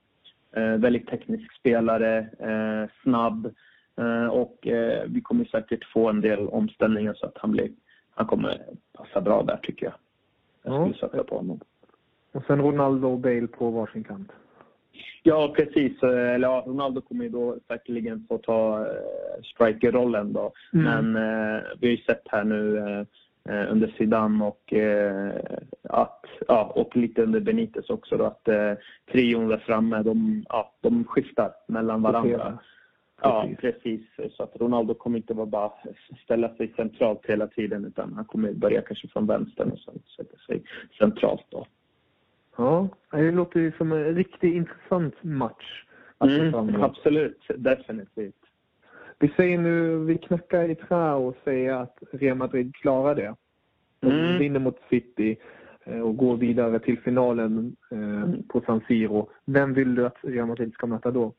[0.56, 3.54] Eh, väldigt teknisk spelare, eh, snabb
[3.98, 4.58] eh, och
[5.06, 7.72] vi kommer säkert få en del omställningar så att han, blir,
[8.16, 9.94] han kommer passa bra där tycker jag.
[10.68, 11.60] Jag skulle sätta på honom.
[12.32, 14.32] Och sen Ronaldo och Bale på varsin kant.
[15.24, 16.04] Ja, precis.
[16.04, 18.86] Eller, ja, Ronaldo kommer ju då säkerligen få ta uh,
[19.44, 20.52] strikerrollen då.
[20.74, 20.86] Mm.
[20.86, 24.74] Men uh, vi har ju sett här nu uh, under Zidane och,
[25.90, 28.50] att, ja, och lite under Benitez också då, att
[29.12, 32.60] trion där framme, de, ja, de skiftar mellan varandra.
[33.22, 34.02] Ja, precis.
[34.32, 35.72] Så att Ronaldo kommer inte bara
[36.24, 40.38] ställa sig centralt hela tiden utan han kommer börja kanske från vänster och sen sätta
[40.38, 40.64] sig
[41.00, 41.68] centralt då.
[42.58, 45.84] Ja, det låter ju som en riktigt intressant match.
[46.20, 48.36] Mm, absolut, definitivt.
[49.20, 53.36] Vi säger nu, vi knackar i trä och säger att Real Madrid klarar det.
[54.00, 54.40] De mm.
[54.40, 55.38] vinner mot City
[55.84, 58.44] eh, och går vidare till finalen eh, mm.
[58.48, 59.30] på San Siro.
[59.46, 61.34] Vem vill du att Real Madrid ska möta då?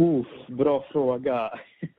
[0.00, 1.50] Uh, bra fråga.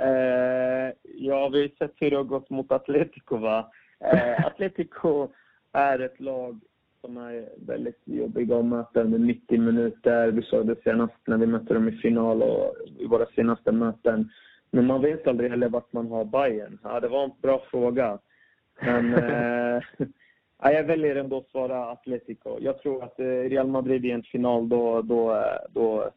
[0.00, 3.36] eh, ja, vi har sett hur det har gått mot Atletico.
[3.36, 3.70] Va?
[4.00, 5.28] Eh, Atletico
[5.72, 6.60] är ett lag
[7.00, 10.30] som är väldigt jobbiga att möta under 90 minuter.
[10.30, 14.30] Vi såg det senast när vi mötte dem i final och i våra senaste möten.
[14.70, 16.78] Men man vet aldrig heller vart man har Bayern.
[16.82, 18.18] Ja, det var en bra fråga.
[18.80, 22.58] Men eh, jag väljer ändå att svara Atletico.
[22.60, 26.10] Jag tror att eh, Real Madrid i en final, då, då, då,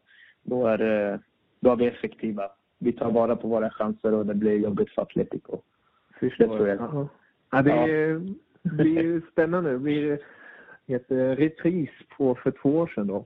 [0.46, 1.20] då, är,
[1.60, 2.50] då är vi effektiva.
[2.80, 5.62] Vi tar vara på våra chanser och det blir jobbigt för Atletico.
[6.20, 6.48] Förstår.
[6.48, 7.08] Det tror jag.
[7.52, 8.22] Ja, det är,
[8.62, 9.72] det är spännande.
[9.72, 10.20] Det blir
[10.88, 13.26] heter repris på för två år sedan då.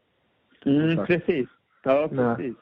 [0.66, 1.50] Mm, precis.
[1.84, 2.56] Ja, precis.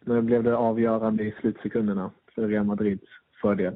[0.00, 3.08] När, när blev det avgörande i slutsekunderna för Real Madrids
[3.40, 3.74] fördel.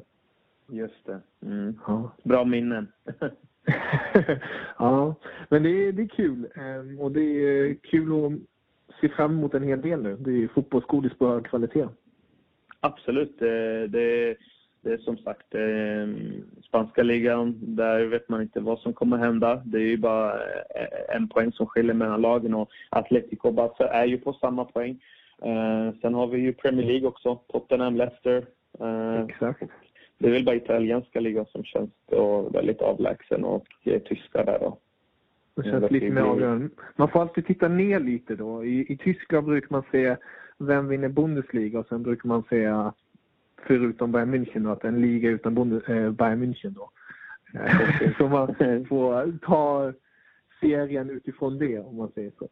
[0.67, 1.21] Just det.
[1.45, 1.79] Mm.
[1.87, 2.11] Ja.
[2.23, 2.87] Bra minnen.
[4.77, 5.15] ja,
[5.49, 6.47] men det är, det är kul.
[6.55, 8.31] Ehm, och det är kul att
[9.01, 10.15] se fram emot en hel del nu.
[10.19, 11.87] Det är fotbollsgodis på hög kvalitet.
[12.79, 13.39] Absolut.
[13.39, 14.37] Det, det,
[14.81, 16.07] det är som sagt eh,
[16.63, 19.61] spanska ligan, där vet man inte vad som kommer hända.
[19.65, 24.05] Det är ju bara eh, en poäng som skiljer mellan lagen och Atletico Barca är
[24.05, 25.03] ju på samma poäng.
[25.41, 28.45] Eh, sen har vi ju Premier League också, Tottenham, Leicester.
[28.79, 29.63] Eh, Exakt.
[30.17, 31.89] Det är väl bara italienska ligan som känns
[32.51, 34.77] väldigt avlägsen och tyska där då.
[35.63, 36.69] Det känns lite mer avgörande.
[36.95, 38.65] Man får alltid titta ner lite då.
[38.65, 40.15] I, I Tyskland brukar man se
[40.57, 42.93] vem vinner Bundesliga och sen brukar man säga
[43.67, 46.91] förutom Bayern München då, att en liga utan Bundes, äh, Bayern München då.
[47.53, 48.55] Eh, så man
[48.85, 49.93] får ta
[50.59, 52.47] serien utifrån det om man säger så.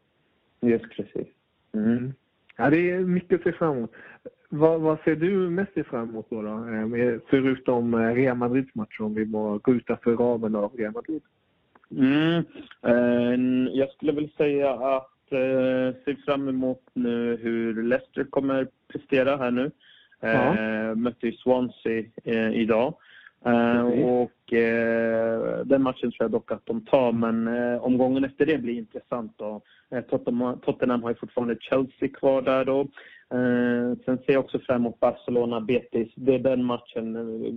[0.62, 1.28] Just precis.
[1.74, 2.14] Mm.
[2.58, 3.94] Ja, det är mycket att se fram emot.
[4.50, 6.42] Vad, vad ser du mest fram emot då?
[6.42, 6.50] då?
[6.98, 11.22] Eh, förutom Real Madrids match om vi bara går utanför ramen av Real Madrid?
[11.92, 12.44] Mm.
[13.74, 19.52] Jag skulle väl säga att eh, ser fram emot nu hur Leicester kommer prestera här
[19.52, 19.72] nu.
[20.20, 20.58] Ja.
[20.58, 22.94] Eh, mötte ju Swansea eh, idag.
[23.46, 28.46] Eh, och eh, den matchen tror jag dock att de tar, men eh, omgången efter
[28.46, 29.34] det blir intressant.
[29.38, 29.62] Då.
[29.92, 32.80] Eh, Tottenham, Tottenham har ju fortfarande Chelsea kvar där då.
[33.30, 36.12] Eh, sen ser jag också fram emot Barcelona, Betis.
[36.16, 37.54] Det är den matchen eh,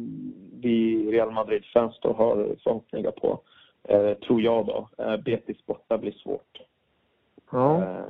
[0.61, 3.41] vi Real Madrid-fans har förhoppningar på,
[4.27, 4.89] tror jag då.
[5.25, 6.61] Betis borta blir svårt.
[7.53, 8.01] Ja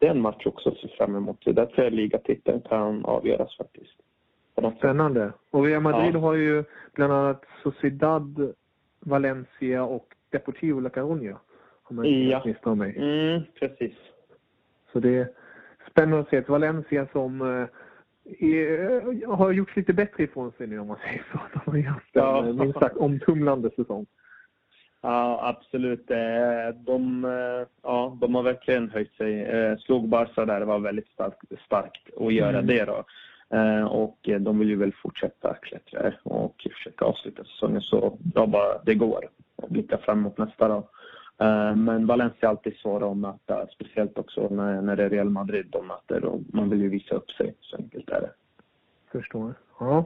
[0.00, 1.44] det är en match också att se fram emot.
[1.44, 3.94] Där tror jag ligatiteln kan avgöras faktiskt.
[4.78, 5.32] Spännande.
[5.50, 6.18] Och Real Madrid ja.
[6.18, 8.54] har ju bland annat Sociedad,
[9.00, 11.36] Valencia och Deportivo La Coruña.
[11.82, 12.74] Om jag inte ja.
[12.74, 12.96] mig.
[12.96, 13.94] Mm, precis.
[14.92, 15.28] Så det är
[15.90, 17.66] spännande att se ett Valencia som eh,
[18.38, 21.38] är, har gjort lite bättre ifrån sig nu om man säger så.
[21.64, 22.52] De har ju haft en ja.
[22.52, 24.06] minst sagt omtumlande säsong.
[25.00, 26.10] Ja, absolut.
[26.10, 29.42] Eh, de, eh, ja, de har verkligen höjt sig.
[29.42, 32.66] Eh, slog Barca där, det var väldigt starkt, starkt att göra mm.
[32.66, 32.84] det.
[32.84, 33.04] Då.
[33.88, 38.94] Och de vill ju väl fortsätta klättra och försöka avsluta säsongen så bra bara det
[38.94, 40.68] går och blicka fram emot nästa.
[40.68, 40.88] Då.
[41.76, 45.66] Men Valencia är alltid svåra att möta, speciellt också när, när det är Real Madrid
[45.70, 47.54] de möter och man vill ju visa upp sig.
[47.60, 48.30] Så enkelt är det.
[49.12, 49.54] Förstår.
[49.78, 50.04] Ja.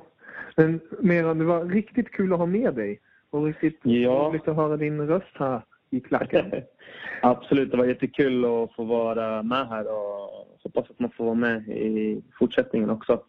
[0.57, 3.01] Men Meran, det var riktigt kul att ha med dig
[3.35, 4.11] Och riktigt ja.
[4.11, 6.53] roligt att höra din röst här i klacken.
[7.23, 10.31] Absolut, det var jättekul att få vara med här och
[10.63, 13.23] hoppas att man får vara med i fortsättningen också.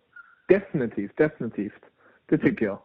[0.48, 1.82] Definitivt, definitivt.
[2.26, 2.80] Det tycker jag.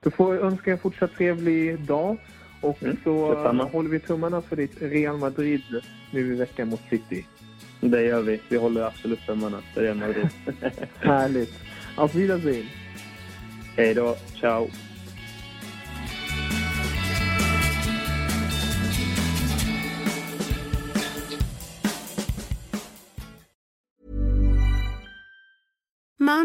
[0.00, 2.16] Då får önska en fortsatt trevlig dag
[2.62, 3.64] och mm, så detsamma.
[3.64, 5.62] håller vi tummarna för ditt Real Madrid
[6.12, 7.26] nu i veckan mot City.
[7.80, 8.40] Det gör vi.
[8.48, 10.28] Vi håller absolut tummarna för Real Madrid.
[11.00, 11.52] Härligt.
[11.96, 12.66] Auf Wiedersehen.
[13.76, 14.14] Hej då.
[14.40, 14.68] Ciao.